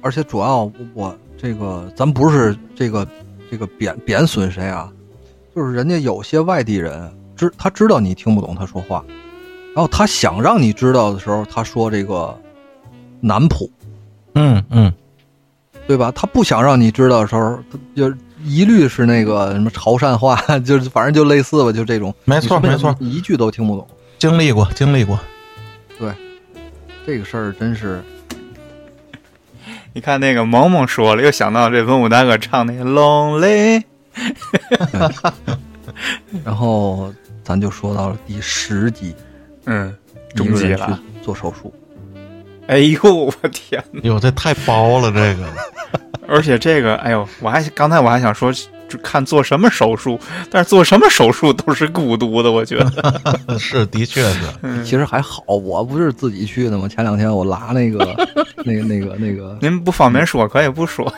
[0.01, 3.07] 而且主要我我这个咱不是这个
[3.51, 4.91] 这个贬贬损谁啊，
[5.55, 9.03] 就是人家有些外地人知他知道你听不懂他说话，
[9.73, 12.37] 然后他想让你知道的时候，他说这个
[13.21, 13.71] 南普，
[14.33, 14.93] 嗯嗯，
[15.87, 16.11] 对吧？
[16.13, 22.13] 他不想让你知道的时候，他就一律是那个什么潮汕话， 就是反正就类似吧，就这种。
[22.25, 23.87] 没错没错，一句都听不懂。
[24.17, 25.17] 经历过经历过。
[25.97, 26.11] 对
[27.05, 28.03] 这个事儿真是，
[29.93, 33.83] 你看那个萌萌说了，又想到这文武大哥唱那个 Lonely，
[36.43, 37.13] 然后
[37.43, 39.16] 咱就说到了第十集，
[39.66, 39.95] 嗯，
[40.36, 41.74] 终极了做手术。
[42.68, 44.01] 哎呦我天哪！
[44.01, 45.47] 哟，这太包了，这个
[46.28, 48.63] 而且这个，哎呦，我还刚才我还想说，就
[49.01, 50.19] 看做什么手术，
[50.49, 52.91] 但是做什么手术都是孤独的，我觉得。
[53.59, 54.39] 是的确是。
[54.61, 56.88] 嗯其实还好，我不是自己去的吗？
[56.88, 58.15] 前两天我拉那个、
[58.63, 61.11] 那个、那个、那个，您不方便说，可以不说。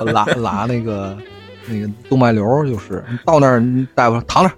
[0.00, 1.16] 我拉拉那个
[1.66, 3.62] 那个动脉瘤，就是到那儿，
[3.94, 4.54] 大夫躺那儿，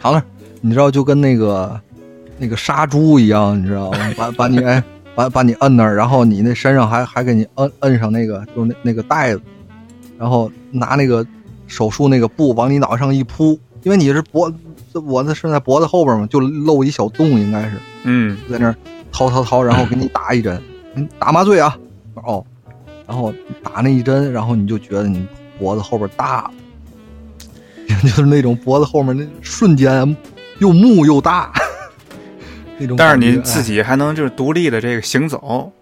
[0.00, 0.24] 躺那儿，
[0.60, 1.80] 你知道，就跟那个
[2.38, 3.98] 那个杀猪一样，你知道吗？
[4.16, 4.82] 把把你哎，
[5.14, 9.42] 把把你摁那儿，然后你那身上还还给你摁摁上那个就是那那个袋子，
[10.18, 11.26] 然后拿那个
[11.66, 14.52] 手术那个布往你脑袋上一铺，因为你是脖，
[14.92, 17.72] 我那是在脖子后边嘛，就露一小洞，应该是。
[18.04, 18.76] 嗯，在那儿
[19.10, 20.60] 掏掏掏，然后给你打一针，
[20.94, 21.76] 嗯，打麻醉啊，
[22.16, 22.44] 哦，
[23.06, 25.26] 然后打那一针，然后你就觉得你
[25.58, 26.50] 脖子后边大了，
[28.02, 30.16] 就是那种脖子后面那瞬间
[30.58, 31.52] 又木又大
[32.78, 32.96] 那种。
[32.96, 35.72] 但是你自哎己还能就是独立的这个行走，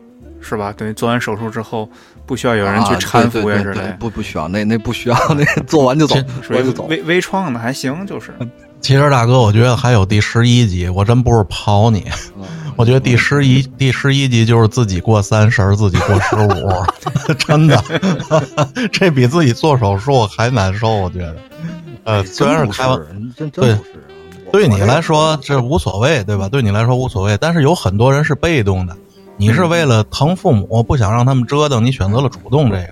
[0.41, 0.73] 是吧？
[0.77, 1.89] 等于做完手术之后，
[2.27, 3.97] 不需要有人去啊搀扶呀对对对对之类。
[3.99, 6.85] 不不需要，那那不需要， 那做完就走，属于我就走。
[6.85, 8.33] 微微创的还行，就是
[8.81, 12.05] 其实大哥，我觉得还有第十一集，我真不是刨你，
[12.37, 12.45] 嗯
[12.75, 17.81] 我觉得第十一第十一集就是自己过三十，自己过十五， 真的，
[18.91, 21.37] 这比自己做手术还难受，我觉得。
[22.05, 22.99] 呃，虽然是开玩，
[23.37, 23.77] 真真对
[24.51, 26.49] 对你来说这无所谓，对吧？
[26.49, 28.97] 对你来说无所谓，但是有很多人是被动的，
[29.37, 32.91] 你是为了疼父母，不想让他们折腾，你选择了主动这样。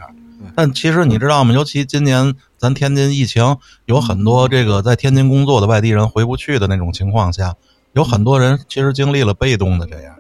[0.57, 1.55] 但其实你知道吗？
[1.55, 7.55] 尤其今年咱天津疫情，有很多这个在天津工作的外地人回不去的那种情况下，
[7.93, 10.17] 有很多人其实经历了被动的这样。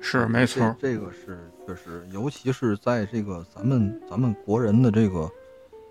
[0.00, 0.92] 是没错这。
[0.92, 5.28] 这个是确实，尤其是在这个咱们咱们国人的这个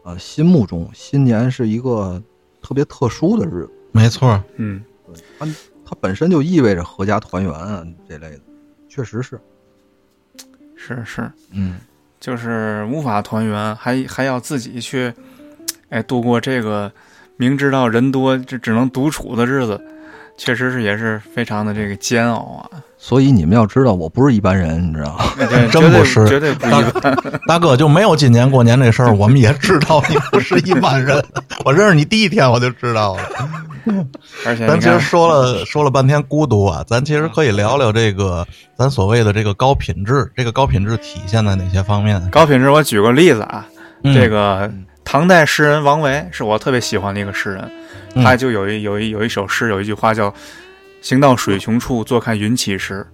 [0.04, 2.22] 呃心目中，新年是一个
[2.62, 5.46] 特别特殊的日子，没错，嗯，对它
[5.92, 8.40] 它本身就意味着合家团圆啊这类的，
[8.88, 9.38] 确实是，
[10.78, 11.82] 是是，嗯，
[12.18, 15.14] 就是无法团圆，还还要自己去，
[15.90, 16.90] 哎，度过这个
[17.36, 19.82] 明知道人多这只能独处的日子，
[20.44, 22.82] 确实是也是非常的这个煎熬啊。
[22.98, 25.26] 所以你们要知道，我不是一般人，你知道吗？
[25.72, 26.70] 真不是绝对不一
[27.00, 27.16] 般。
[27.48, 31.24] 大哥就没有今年过年这事儿，我们也知道你不是一般人。
[31.64, 33.22] 我认识你第一天我就知道了。
[34.46, 42.22] 而且咱其实，说了说了半天孤独啊，咱其实可以聊聊这个咱所谓的这个高品质，这个高品质体现在哪些方面？
[42.30, 43.66] 高品质，我举个例子啊，
[44.04, 44.72] 嗯这个
[45.12, 47.70] 唐代诗人王维是我特别喜欢的一个诗人，
[48.16, 50.34] 嗯他就有一有一有一首诗，有一句话叫
[51.04, 53.06] “行到水穷处，坐看云起时”。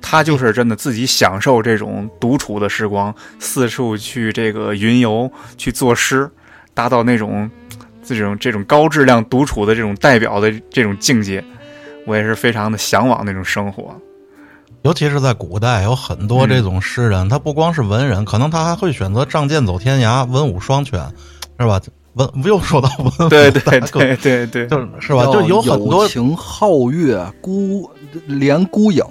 [0.00, 6.26] 他就是真的自己享受这种独处的时光，四处去这个云游，去作诗，
[6.72, 7.50] 达到那种
[8.02, 11.44] 这种这种高质量独处的这种代表的这种境界。
[12.06, 13.94] 我也是非常的向往那种生活。
[14.84, 20.98] 尤其是在古代，有很多这种诗人，他不光是文人，可能他还会选择仗剑走天涯，文武双全，
[21.62, 21.80] 是吧？
[22.14, 25.24] 文又说到文， 对对对对对，就是是吧？
[25.26, 27.88] 就有很多友情皓月孤
[28.28, 29.02] 怜孤影，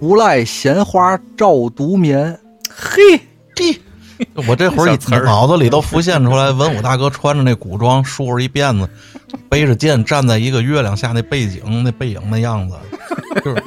[0.00, 2.38] 无赖闲花照独眠。
[2.74, 3.20] 嘿，
[4.48, 8.88] 我这会儿一词儿脑子里都浮现出来，文武大哥穿着那古装，梳着一辫子，
[9.50, 12.76] 背着剑站在一个月亮下那背景那背影那样子，
[13.44, 13.62] 就是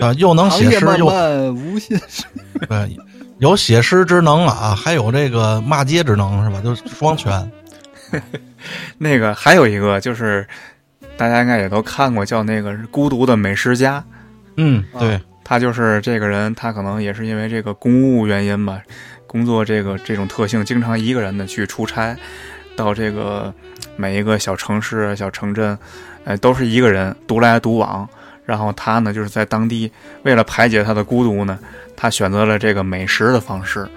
[0.00, 2.24] 啊，又能写诗又漫无心事。
[2.68, 2.96] 对，
[3.38, 6.60] 有写诗之能啊，还有这个骂街之能是吧？
[6.62, 7.50] 就是双全。
[8.96, 10.46] 那个还有一个就是，
[11.16, 13.98] 大家应该也都看过，叫那个《孤独的美食家》。
[14.56, 18.80] 嗯，对，他就是这个人，他可能也是因为这个公务原因吧，
[19.26, 22.16] 工作这个这种特性，经常一个人的去出差，
[22.76, 23.52] 到这个
[23.96, 25.76] 每一个小城市、小城镇，
[26.24, 28.08] 哎，都是一个人独来独往。
[28.44, 29.90] 然后他呢，就是在当地
[30.22, 31.58] 为了排解他的孤独呢，
[31.96, 33.88] 他选择了这个美食的方式，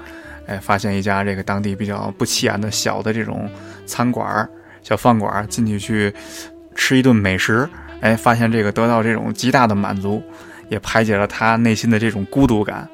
[0.45, 3.49] 哎，发现一家这个当地比较不起眼的小的这种
[3.85, 4.49] 餐馆儿、
[4.83, 6.13] 小饭馆儿，进去去
[6.75, 7.67] 吃一顿美食，
[8.01, 10.23] 哎，发现这个得到这种极大的满足，
[10.69, 12.87] 也排解了他内心的这种孤独感。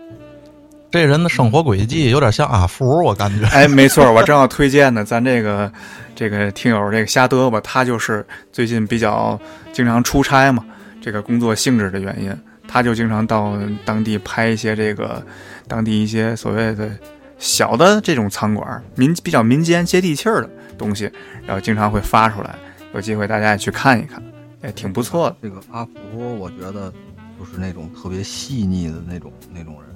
[0.90, 3.46] 这人的生活轨迹有点像阿福，我感觉。
[3.50, 5.72] 哎，没错，我正要推荐呢，咱这个
[6.16, 9.40] 这个听友这个瞎嘚吧，他就是最近比较
[9.72, 10.64] 经常出差嘛，
[11.04, 12.34] 这个工作性质的原因，
[12.66, 15.22] 他就经常到当地拍一些这个
[15.68, 16.90] 当地一些所谓的
[17.38, 21.12] 小的这种餐馆，民比较民间接地气儿的东西，
[21.46, 22.56] 然后经常会发出来，
[22.94, 24.24] 有机会大家也去看一看，
[24.64, 25.36] 也挺不错的。
[25.42, 26.90] 这个阿福，我觉得
[27.38, 29.94] 就是那种特别细腻的那种那种人，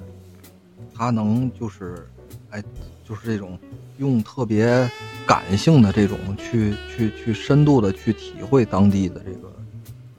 [0.94, 2.06] 他能就是，
[2.50, 2.62] 哎，
[3.08, 3.58] 就是这种
[3.96, 4.86] 用特别
[5.26, 9.50] 感性的这种去去去深度的去体会当地的这个。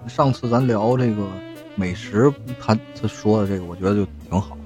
[0.08, 1.28] 上次咱聊这个
[1.76, 4.58] 美食，他他说的这个，我觉得就挺好，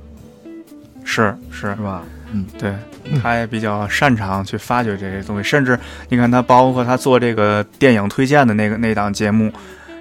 [1.04, 2.04] 是是是，吧？
[2.32, 2.74] 嗯，对，
[3.22, 5.78] 他也比较擅长去发掘这些东西，甚至
[6.10, 9.52] 你看他包括他做这个电影推荐的那个那档节目，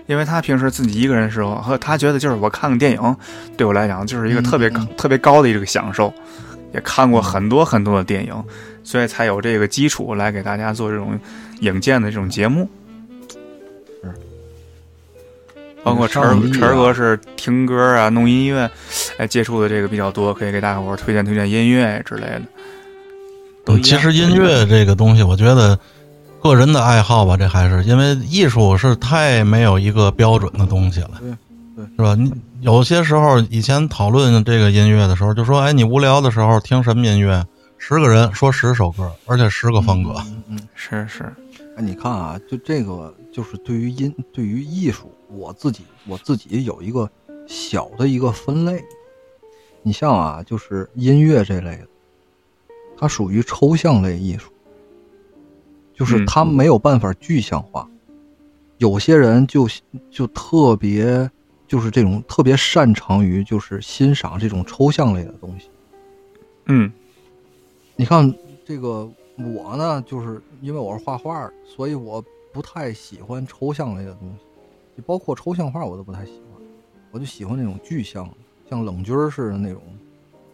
[0.07, 3.17] 因为他平时自己一个人的时候，和他觉得就是我看个电影，
[3.57, 6.13] 对我来讲就是一个特别特别高的一个享受，
[6.73, 8.35] 也看过很多很多的电影，
[8.85, 11.19] 所以才有这个基础来给大家做这种
[11.61, 12.69] 影鉴的这种节目。
[15.85, 18.71] 包括晨儿上帝啊晨儿哥是听歌啊、弄音乐，
[19.19, 22.43] 哎，接触的这个比较多，可以给大伙儿推荐推荐音乐之类的。
[23.65, 25.79] 都其实音乐这个东西，我觉得
[26.43, 31.31] 个人的爱好吧，这还是因为艺术是太没有一个标准的东西了，对
[31.77, 32.15] 对是吧？
[32.15, 37.45] 你有些时候以前讨论这个音乐的时候，就说，哎，你无聊的时候听什么音乐？
[37.79, 40.15] 十个人说十首歌，而且十个风格。
[40.27, 40.59] 嗯嗯。
[40.77, 41.33] 是是，
[41.75, 47.11] 哎，你看啊，就这个，就是对于音，对于艺术，我自己我自己有一个
[47.47, 48.85] 小的一个分类。
[49.83, 51.89] 你像啊，就是音乐这类的，
[52.97, 54.53] 它属于抽象类艺术，
[55.95, 57.89] 就是嗯它没有办法具象化。
[58.79, 59.67] 有些人就
[60.11, 61.31] 就特别，
[61.67, 65.69] 就是这种特别擅长于就是欣赏这种抽象类的东西。
[66.67, 66.93] 嗯
[67.97, 68.33] 你看
[68.65, 72.23] 这个我呢，就是因为我是画画的，所以我
[72.53, 74.45] 不太喜欢抽象类的东西，
[74.97, 76.63] 就包括抽象画我都不太喜欢，
[77.11, 78.35] 我就喜欢那种具象的，
[78.69, 79.83] 像冷军儿似的那种，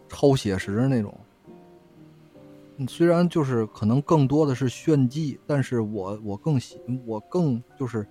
[0.08, 1.12] 超写实的那种。
[2.80, 8.06] 嗯虽然就是可能更多的是炫技，但是我我更喜我更就是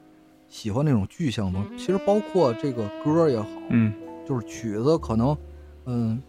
[0.50, 1.78] 喜欢那种具象的东西。
[1.86, 3.94] 其实包括这个歌儿也好，嗯
[4.28, 5.38] 就是曲子可能，
[5.86, 6.22] 嗯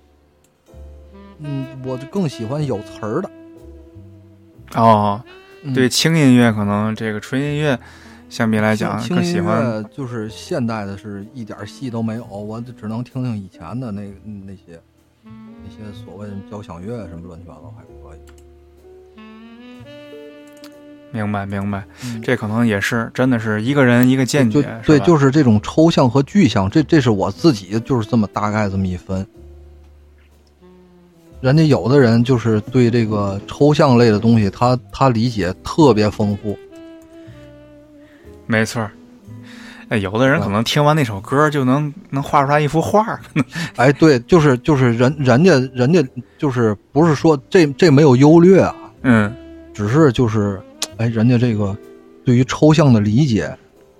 [1.39, 3.29] 嗯，我就更喜欢有词儿的。
[4.75, 5.23] 哦，
[5.63, 7.79] 嗯对，轻音乐可能这个纯音乐
[8.29, 9.63] 相比来讲更喜欢。
[9.63, 14.03] 乐就是现代的，是一点戏都没有，我就只能听听以前的那
[14.47, 14.81] 那些
[15.25, 18.19] 那些所谓的交响乐什么乱七八糟还可以。
[21.11, 29.27] 明白明白，嗯这可能也是真的是一个人一个见解，对，就是这种抽象和具象，这这是我自己就是这么大概这么一分。
[31.41, 36.59] 人家有的人就是对这个抽象类的东西，他他理解特别丰富。
[38.47, 38.91] 没错儿。
[39.89, 43.21] 哎，有的人可能听完那首歌就能 能画出来一幅画儿，
[43.77, 49.35] 哎，对，就是就是人人家人家就是不是说这这没有优劣啊，嗯，
[49.73, 50.61] 只是就是
[50.99, 51.75] 哎，人家这个
[52.23, 53.51] 对于抽象的理解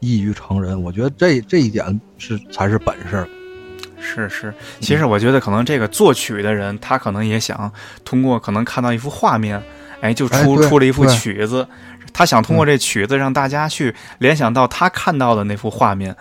[0.01, 3.27] 异于常人，我觉得这这一点是才是本事。
[4.01, 4.53] 是是。
[4.81, 7.71] 其实我觉得可能这个作曲的人，他可能也想
[8.05, 9.63] 通过可能看到一幅画面，
[10.01, 11.67] 哎，就出、哎出了一幅曲子。
[12.13, 16.17] 他想通过这曲子让大家去联想到他看到的那幅画面，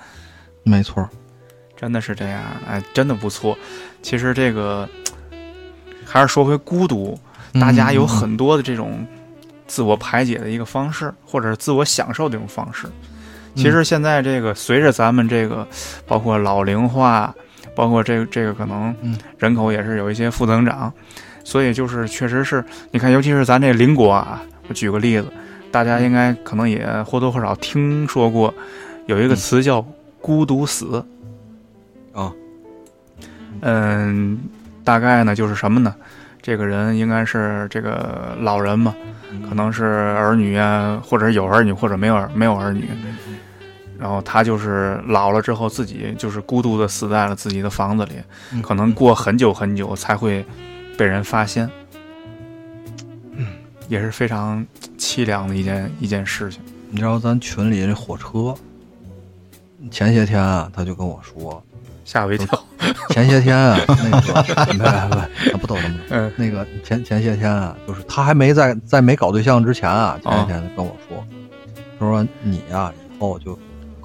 [0.64, 1.10] 没错，
[1.76, 3.58] 真的是这样，哎，真的不错。
[4.02, 4.88] 其实这个
[6.06, 7.18] 还是说回孤独，
[7.54, 9.08] 大家有嗯很多的这种
[9.66, 12.88] 自我排解的一个方式，或者是自我享受的一种方式。
[13.56, 15.68] 其实现在这个随着咱们这个
[16.06, 17.34] 包括老龄化，
[17.78, 20.92] 包括这个这个可能嗯人口也是有一些负增长，
[21.44, 25.32] 所以就是确实是你看，尤其是咱这邻国啊，我举个例子，
[25.72, 28.52] 大家应该可能也或多或少听说过，
[29.06, 29.86] 有一个词叫
[30.20, 31.06] “孤独死”。
[32.14, 32.34] 啊，
[33.62, 34.40] 嗯，
[34.84, 35.94] 大概呢就是什么呢？
[36.42, 38.96] 这个人应该是这个老人嘛，
[39.48, 42.90] 可能是儿女啊，或者有儿女，或者没有儿没有儿女。
[44.00, 48.14] 然后他就是老了之后，自己就是孤独的死在了自己的房子里，
[48.54, 50.46] 嗯可能过很久很久才会
[50.98, 51.70] 被人发现，
[53.32, 53.48] 嗯
[53.88, 54.66] 也是非常
[54.98, 56.62] 凄凉的一件一件事情。
[56.90, 58.56] 你知道咱群里这火车，
[59.92, 61.62] 前些天啊，他就跟我说，
[62.06, 62.64] 吓我一跳。
[63.10, 64.90] 前些天啊，那个别别
[65.44, 66.00] 别，不逗他们。
[66.10, 71.26] 嗯那个前前些天啊，就是他还没在在没搞对象之前啊，前些天他跟我说，
[72.00, 73.58] 他说你呀、以后就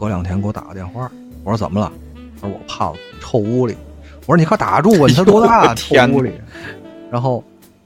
[0.02, 1.08] 隔两天给我打个电话。
[1.44, 1.92] 我说怎么了？
[2.40, 3.76] 他说我怕了臭屋里。
[4.26, 5.06] 我说你快打住啊！
[5.06, 6.32] 你才多大、臭天屋里？
[7.08, 7.44] 然后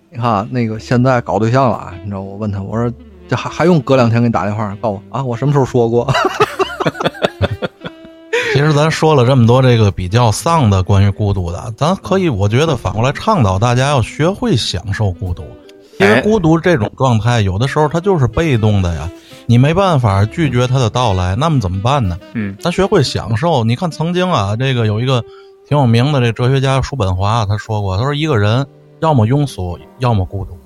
[0.09, 2.91] 你看那个现在搞对象了啊，你知道我问他，我说
[3.29, 5.23] 这还还用隔两天给你打电话告诉我啊？
[5.23, 6.11] 我什么时候说过？
[8.55, 15.45] 其实咱说了这么多这个比较丧的关于孤独的，咱可以我觉得反过来倡导大家要学会享受孤独，
[15.99, 19.11] 因为哎孤独这种状态有的时候它就是被动的呀，
[19.47, 22.18] 你没办法拒绝它的到来，那么怎么办呢？
[22.34, 23.64] 嗯咱学会享受。
[23.64, 25.24] 你看曾经啊，这个有一个
[25.68, 28.66] 挺有名的这哲学家叔本华，他说过，他说一个人
[29.01, 30.57] 要么庸俗，要么孤独，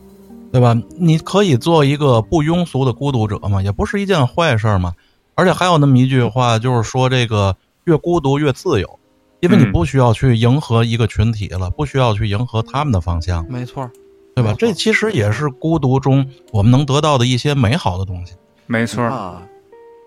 [0.52, 0.76] 对吧？
[0.98, 4.94] 你可以做一个不庸俗的孤独者嘛，也不是一件坏事嘛。
[5.36, 8.98] 而且还有那么一句话，就是说这个越孤独越自由，
[9.40, 13.88] 因为你嗯不需要去迎合一个群体了，不需要去迎合他们的方向，没错，
[14.34, 18.34] 对吧这其实也是孤独中我们能得到的一些美好的东西。
[18.66, 19.10] 没错儿。
[19.10, 19.46] 啊，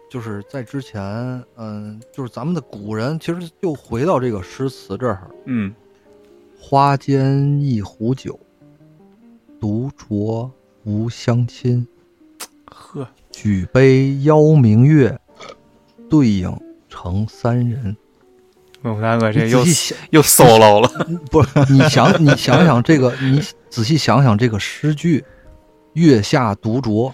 [0.09, 1.01] 就是在之前，
[1.57, 5.73] 嗯，就是咱们的古人，其实又回到这个诗词这儿，嗯
[6.59, 8.39] 花间一壶酒，
[9.59, 10.49] 独酌
[10.85, 11.85] 无相亲。
[12.65, 15.19] 呵，举杯邀明月，
[16.09, 16.57] 对影
[16.87, 17.95] 成三人。
[18.83, 19.63] 我大哥这又
[20.11, 20.89] 又 solo 了。
[21.31, 25.23] 不是你想，你想想这个，你仔细想想这个诗句
[25.93, 27.11] ，“月下独酌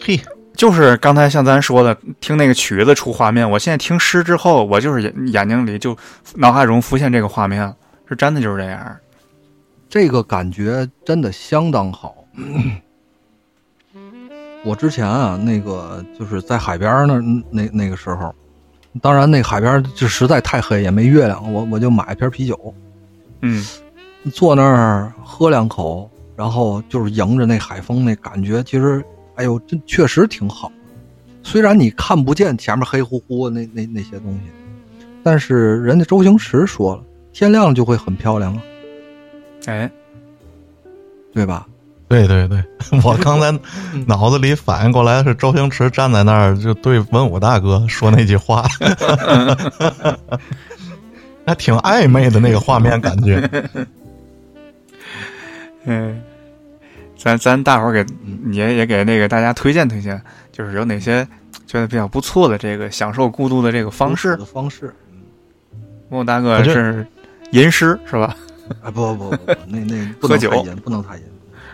[0.00, 0.20] 嘿，
[0.54, 5.96] 就是刚才像咱说的，听那个曲子出画面，我现在听诗之后，我就是眼眼睛里就
[6.36, 7.74] 脑海中浮现这个画面，
[8.08, 8.96] 是真的就是这样。”，
[9.88, 12.14] 这个感觉真的相当好。
[14.62, 17.18] 我之前啊，那个就是在海边那
[17.50, 18.34] 那那个时候，
[19.00, 22.74] 当然那海边就实在太黑，也没月亮，我我就买一瓶啤酒，
[23.42, 23.64] 嗯，
[24.32, 29.04] 坐那儿喝两口，然后就是迎着那海风，那感觉其实，
[29.36, 30.72] 哎呦，这确实挺好。
[31.42, 34.50] 虽然你看不见前面黑乎乎的那那那些东西，
[35.22, 37.02] 但是人家周星驰说了，
[37.32, 38.62] 天亮就会很漂亮啊，
[39.66, 39.90] 哎，
[41.32, 41.66] 对吧？
[42.10, 42.60] 对对对，
[43.04, 43.56] 我刚才
[44.06, 48.66] 脑子里反应过来是周星驰站在那儿就对文武大哥 说那句话，
[51.46, 53.48] 还挺暧昧的那个画面感觉。
[55.84, 56.20] 嗯，
[57.16, 58.04] 咱咱大伙儿给
[58.50, 60.20] 也也给那个大家推荐推荐，
[60.50, 61.24] 就是有哪些
[61.64, 64.44] 觉得比较不错的这个享受孤独的这个方式的。
[64.44, 64.92] 方式，
[66.08, 67.06] 文武大哥是
[67.52, 68.36] 吟诗是吧？
[68.82, 71.22] 啊，不不不不，那那不喝酒能太阴，不能太阴。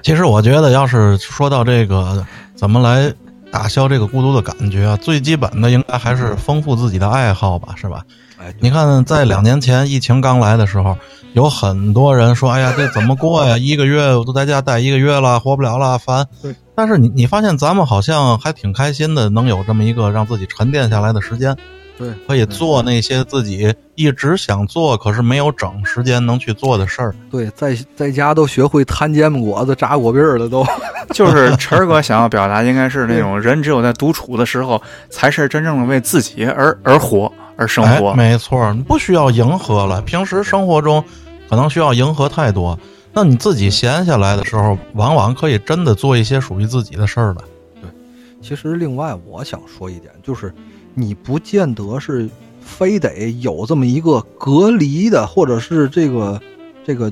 [0.06, 2.24] 其实我觉得，要是说到这个
[2.54, 3.12] 怎么来
[3.50, 8.04] 打消这个孤独的感觉啊，最基本的应该还是丰富自己的爱好吧，是吧？
[8.38, 10.96] 哎，你看，在两年前疫情刚来的时候，
[11.32, 13.58] 有很多人说：“哎呀，这怎么过呀？
[13.58, 16.24] 一个月我都在家待一个月了，活不了了，烦。”
[16.76, 21.56] 但是你你发现咱们好像还挺开心的，能有这么一个让自己沉淀下来的时间，
[21.98, 27.14] 对，可以做那些自己一直想做可是没有整时间能去做的事儿。
[27.30, 30.64] 对，在在家都学会摊煎饼果子、炸果篦儿了，都。
[31.14, 38.10] 就是晨儿哥想要表达，应该是那种 人只有在独处的时候，才是真正的为自己而而活而生活。
[38.10, 40.02] 哎、没错，你不需要迎合了。
[40.02, 41.02] 平时生活中
[41.48, 42.76] 可能需要迎合太多，
[43.16, 47.42] 那你自己闲下来的时候，往往可以真的做一些属于自己的事儿了。
[47.80, 47.88] 对
[48.42, 50.52] 其实，另外我想说一点，就是
[50.92, 52.28] 你不见得是
[52.60, 56.38] 非得有这么一个隔离的，或者是这个
[56.84, 57.10] 这个，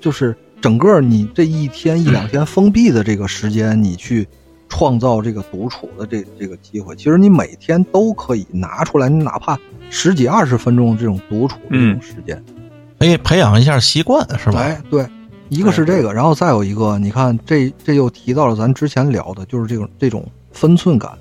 [0.00, 4.26] 就是整个你这一天一两天封闭的这个时间，你去
[4.68, 6.96] 创造这个独处的这这个机会。
[6.96, 9.56] 其实你每天都可以拿出来，你哪怕
[9.88, 12.61] 十几二十分钟这种独处的这种时间，可
[13.06, 14.60] 以培养一下习惯，是吧？
[14.60, 15.06] 哎，对。
[15.48, 21.12] 一个是这个，然后再有一个，你看这这又提到了咱之前聊的，就是这种这种分寸感。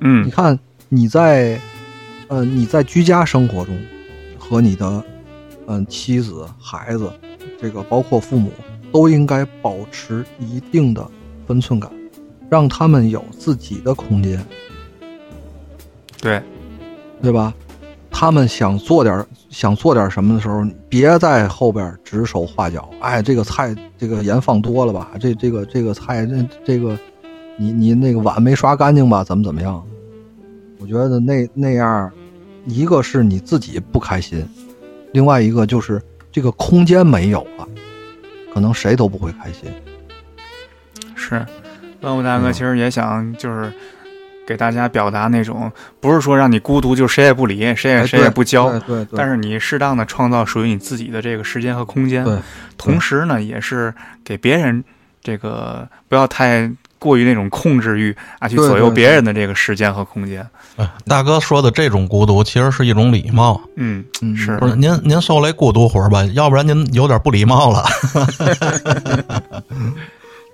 [0.00, 0.58] 嗯你看
[0.90, 1.58] 你在，
[2.28, 3.74] 呃，你在居家生活中，
[4.38, 5.02] 和你的，
[5.66, 7.10] 嗯、妻子、孩子，
[7.58, 8.52] 这个包括父母，
[8.92, 11.06] 都应该保持一定的
[11.46, 11.90] 分寸感，
[12.50, 14.44] 让他们有自己的空间，
[16.20, 16.42] 对，
[17.22, 17.54] 对吧？
[18.10, 22.88] 他们想做点想做点什么的时候，别在后边指手画脚。
[23.00, 25.10] 哎，这个菜这个盐放多了吧？
[25.20, 26.96] 这这个这个菜这这个，
[27.58, 29.22] 你你那个碗没刷干净吧？
[29.22, 29.84] 怎么怎么样？
[30.78, 32.10] 我觉得那那样，
[32.64, 34.42] 一个是你自己不开心，
[35.12, 36.00] 另外一个就是
[36.32, 37.68] 这个空间没有了，
[38.54, 39.70] 可能谁都不会开心。
[41.14, 41.44] 是，
[42.00, 43.70] 万物大哥嗯其实也想就是
[44.50, 45.70] 给大家表达那种，
[46.00, 52.36] 不是说让你孤独就谁也不理，谁也哎谁也不教，对对对，但是你适当的创造属于你自己的这个时间和空间，对
[52.76, 53.94] 同时呢，也是
[54.24, 54.82] 给别人
[55.22, 56.68] 这个不要太
[56.98, 60.44] 过于那种控制欲啊，去左右别人的这个时间和空间。
[60.76, 63.60] 哎大哥说的这种孤独，其实是一种礼貌。
[63.76, 67.84] 嗯，嗯是不是您您受累孤独活儿吧，要不然您有点不礼貌了。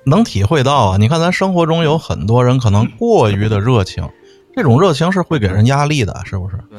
[0.07, 4.09] 能体会到啊，你看咱生活中有很多人可能过于的热情，
[4.55, 6.57] 这种热情是会给人压力的，是不是？
[6.71, 6.79] 对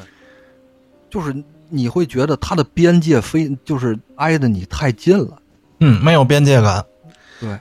[1.09, 1.35] 就是
[1.69, 5.37] 你会觉得他的边界非就是挨得你太近了。
[5.79, 6.83] 嗯，没有边界感。
[7.39, 7.59] 对，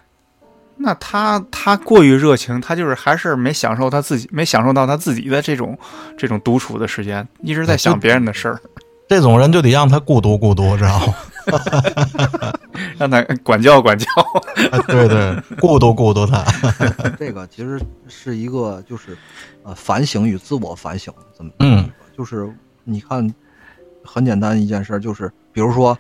[0.76, 5.76] 那他他过于热情，他就是还是没享受他自己，没享受到他自己的这种
[6.16, 8.60] 这种独处的时间，一直在想别人的事儿，
[9.08, 11.14] 这种人就得让他孤独孤独，知道吗？
[12.98, 14.06] 让他管教管教。
[14.72, 16.44] 哎 对对，孤独孤独他。
[17.18, 19.16] 这个其实是一个就是
[19.62, 22.52] 呃反省与自我反省怎么嗯，就是
[22.84, 23.32] 你看
[24.04, 25.96] 很简单一件事儿，就是比如说，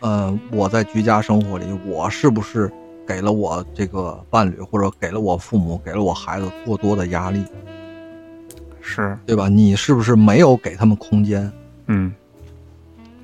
[0.00, 2.70] 呃，我在居家生活里，我是不是
[3.06, 7.44] 给了我这个伴侣或者给了我父母、给了我孩子过多的压力，
[8.82, 9.48] 是，对吧？
[9.48, 11.50] 你是不是没有给他们空间，
[11.86, 12.12] 嗯，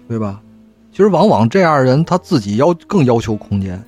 [0.08, 0.40] 对吧？
[0.90, 3.80] 其实往往这样的人他自己要更要求空间，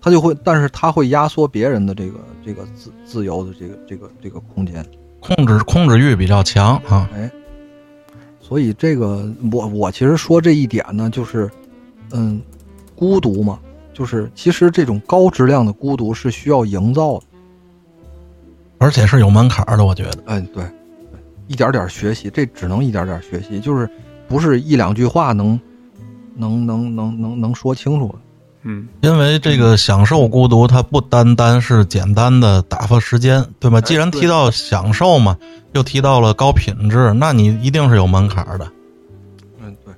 [0.00, 4.82] 他就会，但是他会压缩别人的这个这个自自由的这个这个这个空间。
[5.20, 7.10] 控制控制欲比较强啊。
[7.12, 7.30] 哎，
[8.40, 11.50] 所以这个我我其实说这一点呢，就是，
[12.12, 12.40] 嗯，
[12.94, 13.58] 孤独嘛，
[13.92, 17.24] 就是其实这种高质量的孤独是需要营造的。
[18.78, 20.22] 而且是有门槛的，我觉得。
[20.24, 23.86] 哎，对，对，一点点学习，这只能一点点学习，就是
[24.30, 25.60] 不是一两句话能
[26.36, 28.14] 能能能能能说清楚的。
[28.62, 33.80] 嗯，因为这个享受孤独，它不单单是简单的打发时间，对吧？
[33.80, 35.36] 既然提到享受嘛，
[35.72, 38.70] 又提到了高品质，那你一定是有门槛儿的。
[39.60, 39.92] 嗯，对。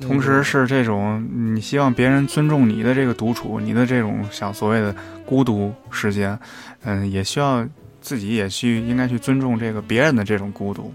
[0.00, 1.22] 同时是这种
[1.54, 4.94] 你希望别人尊重你的这个独处，你的这种想所谓的
[5.26, 6.38] 孤独时间，
[6.84, 7.66] 嗯，也需要
[8.00, 10.94] 自己也去应该去尊重这个别人的这种孤独，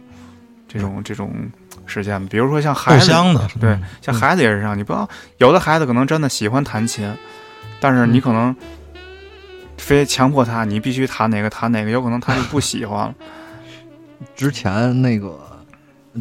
[0.69, 1.31] 这种这种
[1.93, 2.25] 时间。
[2.27, 5.07] 比如说像孩子，的，对嗯，像孩子也是这样，你不要
[5.37, 7.13] 有的孩子可能真的喜欢弹琴，
[7.79, 8.55] 但是你可能
[9.77, 13.13] 非强迫他，你必须弹哪个弹哪个，有可能他就不喜欢了。
[14.35, 15.37] 之前那个，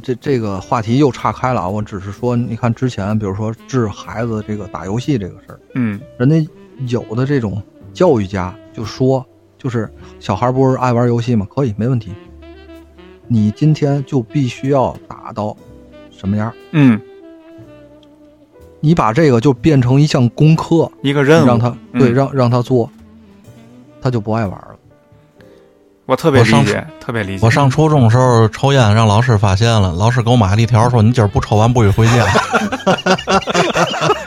[0.03, 1.69] 这这个话题又岔开了啊。
[1.69, 5.61] 我只是说，你看之前，比如说治孩子这个打游戏这个事儿。
[5.74, 6.51] 嗯人家
[6.89, 7.62] 有的这种
[7.94, 9.24] 教育家就说，
[9.57, 9.89] 就是
[10.19, 11.47] 小孩不是爱玩游戏吗？
[11.55, 12.12] 可以，没问题。
[13.33, 15.57] 你今天就必须要打到
[16.11, 16.53] 什么样？
[16.73, 17.01] 嗯，
[18.81, 22.91] 你把这个就变成一项功课，一个任务，让他对嗯让让他做，
[24.03, 24.69] 他就不爱玩了。
[26.05, 27.47] 我特别上理解，特别理解。
[27.47, 32.27] 我上初中的时候抽烟，让老师发现了，老师给我买了一条，说你今儿不抽完不许回家。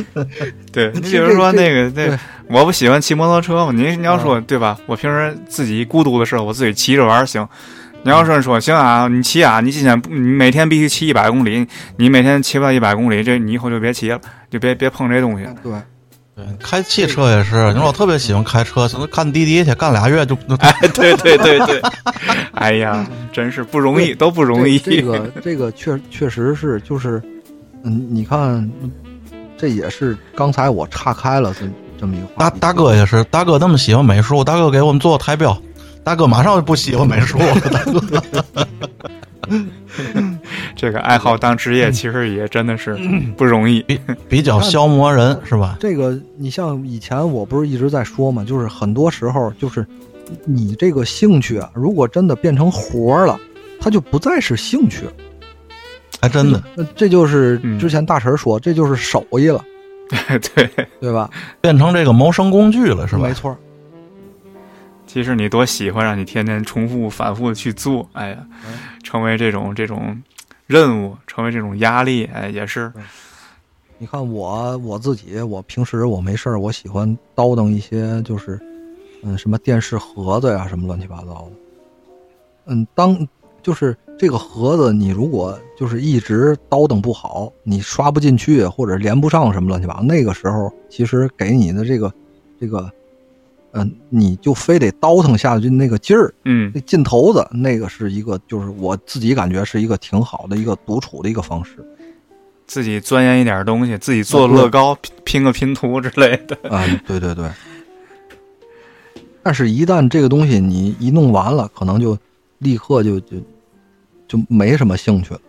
[0.72, 3.72] 对你比如说那个那对我不喜欢骑摩托车嘛？
[3.72, 4.78] 你你要说对吧？
[4.86, 7.46] 我平时自己孤独的时候，我自己骑着玩儿行。
[8.04, 11.64] 你要是说行啊，你骑啊，你今天不你每天必须骑一百公里，
[11.96, 14.20] 你每天骑不到一百公里，这你以后就别骑了，
[14.50, 15.46] 就别别碰这东西。
[15.62, 15.72] 对，
[16.34, 21.80] 对，开汽车也是，你说我特别喜欢开车，现在干滴滴去，干俩月就哎，对对对对，
[22.54, 24.80] 哎呀，真是不容易，都不容易。
[24.80, 27.22] 这这个这个确确实是，就是，
[27.84, 28.68] 嗯，你看，
[29.62, 31.64] 这也是刚才我岔开了这
[31.96, 32.58] 这么一个话题。
[32.58, 35.56] 大大哥也是，大哥那么喜欢美术，大哥给我们做台标，
[36.02, 38.02] 大哥马上就不喜欢美术了，大哥。
[40.74, 42.98] 这个爱好当职业，其实也真的是
[43.38, 43.80] 不容易。
[43.82, 45.76] 比比较消磨人是吧？
[45.78, 49.86] 这个，你像以前我不是一直在说嘛，就是很多时候就是
[50.44, 53.38] 你这个兴趣啊，如果真的变成活儿了，
[53.80, 55.12] 它就不再是兴趣了。
[56.22, 59.62] 还真的那这就是嗯之前大神说，这就是手艺了，
[60.54, 60.70] 对，
[61.00, 61.28] 对吧？
[61.60, 63.34] 变成这个谋生工具了是吧没？
[63.34, 63.54] 错，
[65.04, 68.38] 其实你多喜欢，让你天天重复、反复的去做，哎呀，
[69.02, 70.16] 成为这种这种
[70.68, 72.92] 任务，成为这种压力，哎，也是，
[73.98, 78.58] 你看我我自己，我平时我没事儿，我喜欢叨叨一些，就是
[79.24, 81.52] 嗯，什么电视盒子呀，什么乱七八糟的。
[82.66, 83.26] 嗯，当
[83.62, 92.12] 就是这个盒子，你如果就是一直叨腾不好，你刷不进去或者连不上什么乱七八糟，那个时候其实给你的这个
[92.60, 92.90] 这个，
[93.72, 101.76] 嗯、你就非得倒腾下去那个劲儿，嗯那劲头子，那个是一个，就是我自己感觉是一个挺好的一个独处的一个方式。
[102.66, 106.56] 自己钻研一点东西，自己做乐高、拼拼个拼图之类的。
[106.70, 107.48] 啊，对对对。
[109.42, 112.16] 但是，一旦这个东西你一弄完了，可能就
[112.58, 113.36] 立刻就就
[114.32, 115.40] 就没什么兴趣了。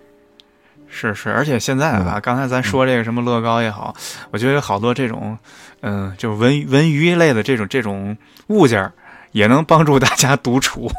[0.89, 3.95] 是是，而且现在吧，嗯刚才咱说这个什么乐高也好，
[4.31, 5.37] 我觉得有好多这种，
[5.81, 8.15] 嗯、就是文文娱类的这种这种
[8.47, 8.91] 物件儿，
[9.31, 10.91] 也能帮助大家独处。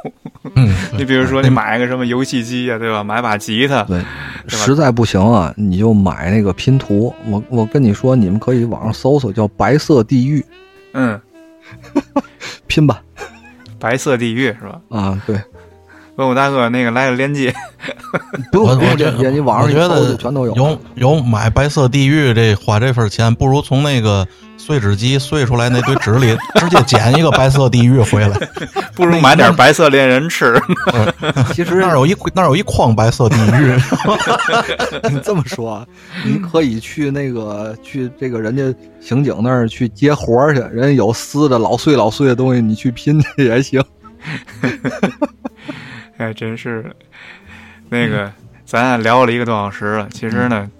[0.56, 3.04] 嗯， 你比如说，你买个什么游戏机呀、对吧？
[3.04, 4.02] 买把吉他，对，
[4.48, 7.14] 对实在不行啊，你就买那个拼图。
[7.26, 10.44] 我我跟你说，你们可以网上搜搜，叫“白色地狱
[10.94, 11.20] 嗯，”，
[12.66, 13.00] 拼吧。
[13.78, 14.80] 白色地狱是吧？
[14.88, 15.40] 啊，对，
[16.16, 17.52] 问我大哥那个来个链接，
[18.52, 20.54] 不用不用链接，你网上觉得全都有。
[20.54, 24.24] 有有买白色地狱这花这份钱，不如从那个
[24.56, 28.38] 碎纸机碎出来那堆纸里 直接捡一个白色地狱回来。
[28.94, 30.54] 不如买点白色恋人吃。
[31.52, 33.74] 其实那有一那有一筐白色地狱，
[35.10, 35.86] 你这么说啊，
[36.24, 38.62] 你可以去那个去这个人家
[39.00, 43.82] 刑警那儿去接活儿去，人家有撕的老碎老碎的东西，你去拼去也行。
[46.16, 46.94] 哎，真是，
[47.88, 48.32] 那个
[48.64, 50.70] 咱也聊了一个多小时了，其实呢，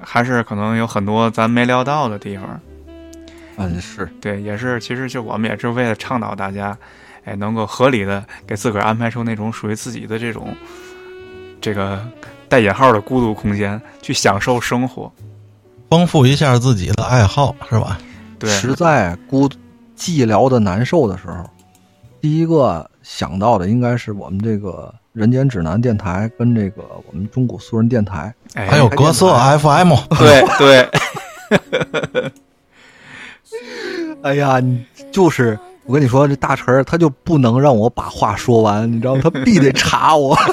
[0.00, 2.60] 还是可能有很多咱没聊到的地方。
[3.56, 6.76] 嗯，是对，也是，其实就我们也是为了倡导大家，
[7.24, 10.56] 哎，能够合理的给自个儿安排出那种属于自己的这种
[11.60, 12.04] 这个
[12.48, 15.12] 带引号的孤独空间，去享受生活。
[15.90, 17.98] 丰富一下自己的爱好，是吧？
[18.38, 19.48] 对，实在孤
[19.96, 21.48] 寂寥的难受的时候，
[22.20, 28.34] 第一个想到的应该是我们这个《人间指南》电台跟这个我们中古素人电台。
[28.54, 32.32] 哎，还有格色 FM，对 对，
[34.22, 34.82] 哎呀，你
[35.12, 39.20] 就是我跟你说，这大陈儿他就不能让我把话说完，你知道吗？
[39.22, 40.34] 他必得查我。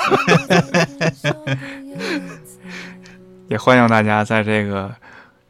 [3.48, 4.94] 也欢迎大家在这个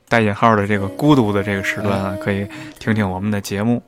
[0.08, 2.48] 带引号的这个孤独的这个时段啊，可以
[2.78, 3.82] 听听我们的节目，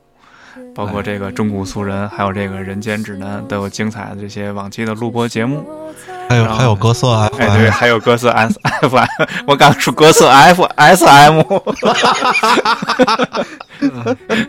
[0.74, 5.64] 包括这个中古俗人，还有这个人间指南，都有精彩的这些往期的录播节目。
[6.28, 9.06] 还有还有歌色哎，对，还有歌色 S F M，
[9.46, 11.40] 我刚说歌色 F S M，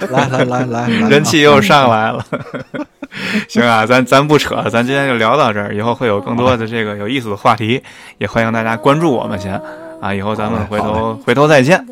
[0.09, 2.25] 来来来来来，人气又上来了。
[3.47, 7.83] 行啊，咱咱不扯了，咱今天就聊到这儿，以后会有更多的这个有意思的话题，
[8.17, 9.61] 也欢迎大家关注我们先。
[10.01, 11.85] 啊，以后咱们回头回头再见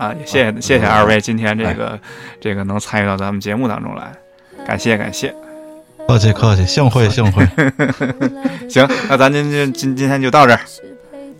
[0.00, 2.00] 啊，也谢谢谢谢二位今天这个
[2.40, 4.10] 这个能参与到咱们节目当中来，
[4.66, 5.34] 感谢感谢。
[6.08, 7.46] 客气客气，幸会 幸会。
[8.66, 10.60] 行，那咱今天今今天就到这儿，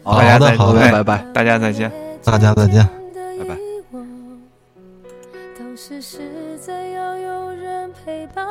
[0.05, 1.25] 好大家再的好的哎拜拜。
[1.33, 1.91] 大家再见。
[2.23, 2.87] 大家再见。
[3.39, 3.57] 拜拜。
[5.59, 6.19] 当时实
[6.61, 8.47] 在要有人陪伴，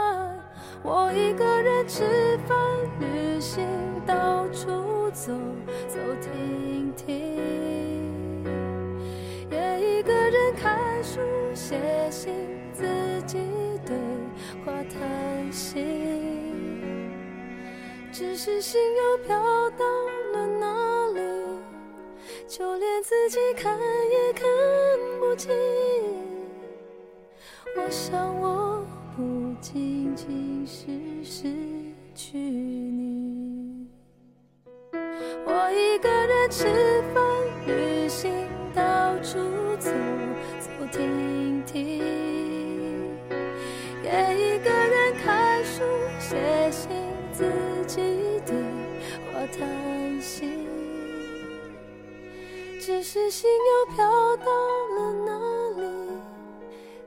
[0.81, 2.57] 我一个人吃饭、
[2.99, 3.64] 旅行，
[4.07, 5.31] 到处走
[5.88, 6.59] 走停停，
[10.61, 11.19] 开始
[11.56, 11.77] 写
[12.11, 12.34] 信
[12.73, 12.86] 自
[13.26, 13.40] 己
[13.86, 13.95] 对
[14.65, 17.11] 话谈心
[18.11, 19.40] 只是心又飘
[19.72, 19.86] 到
[20.34, 21.19] 了哪里？
[22.48, 24.44] 就连自己看也看
[25.19, 25.52] 不清
[27.77, 28.84] 我想我
[29.15, 30.88] 不仅仅是
[31.23, 31.48] 失
[32.15, 33.88] 去你。
[35.45, 36.65] 我一个人吃
[37.14, 37.23] 饭
[37.68, 38.31] 旅行
[38.74, 39.38] 到处
[39.78, 39.90] 走
[40.60, 41.98] 走停停
[44.04, 45.84] 也一个人看书
[46.20, 46.38] 写
[46.72, 46.90] 信
[47.32, 47.46] 自
[47.88, 48.02] 己
[48.46, 48.56] 对
[49.32, 50.68] 话谈心
[52.80, 56.20] 只是心又飘到了哪里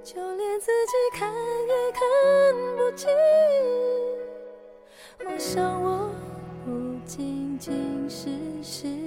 [0.02, 2.00] 就连自己看也看
[2.76, 3.10] 不清
[5.24, 6.10] 我想我
[6.64, 6.70] 不
[7.06, 8.30] 仅仅是
[8.62, 9.01] 失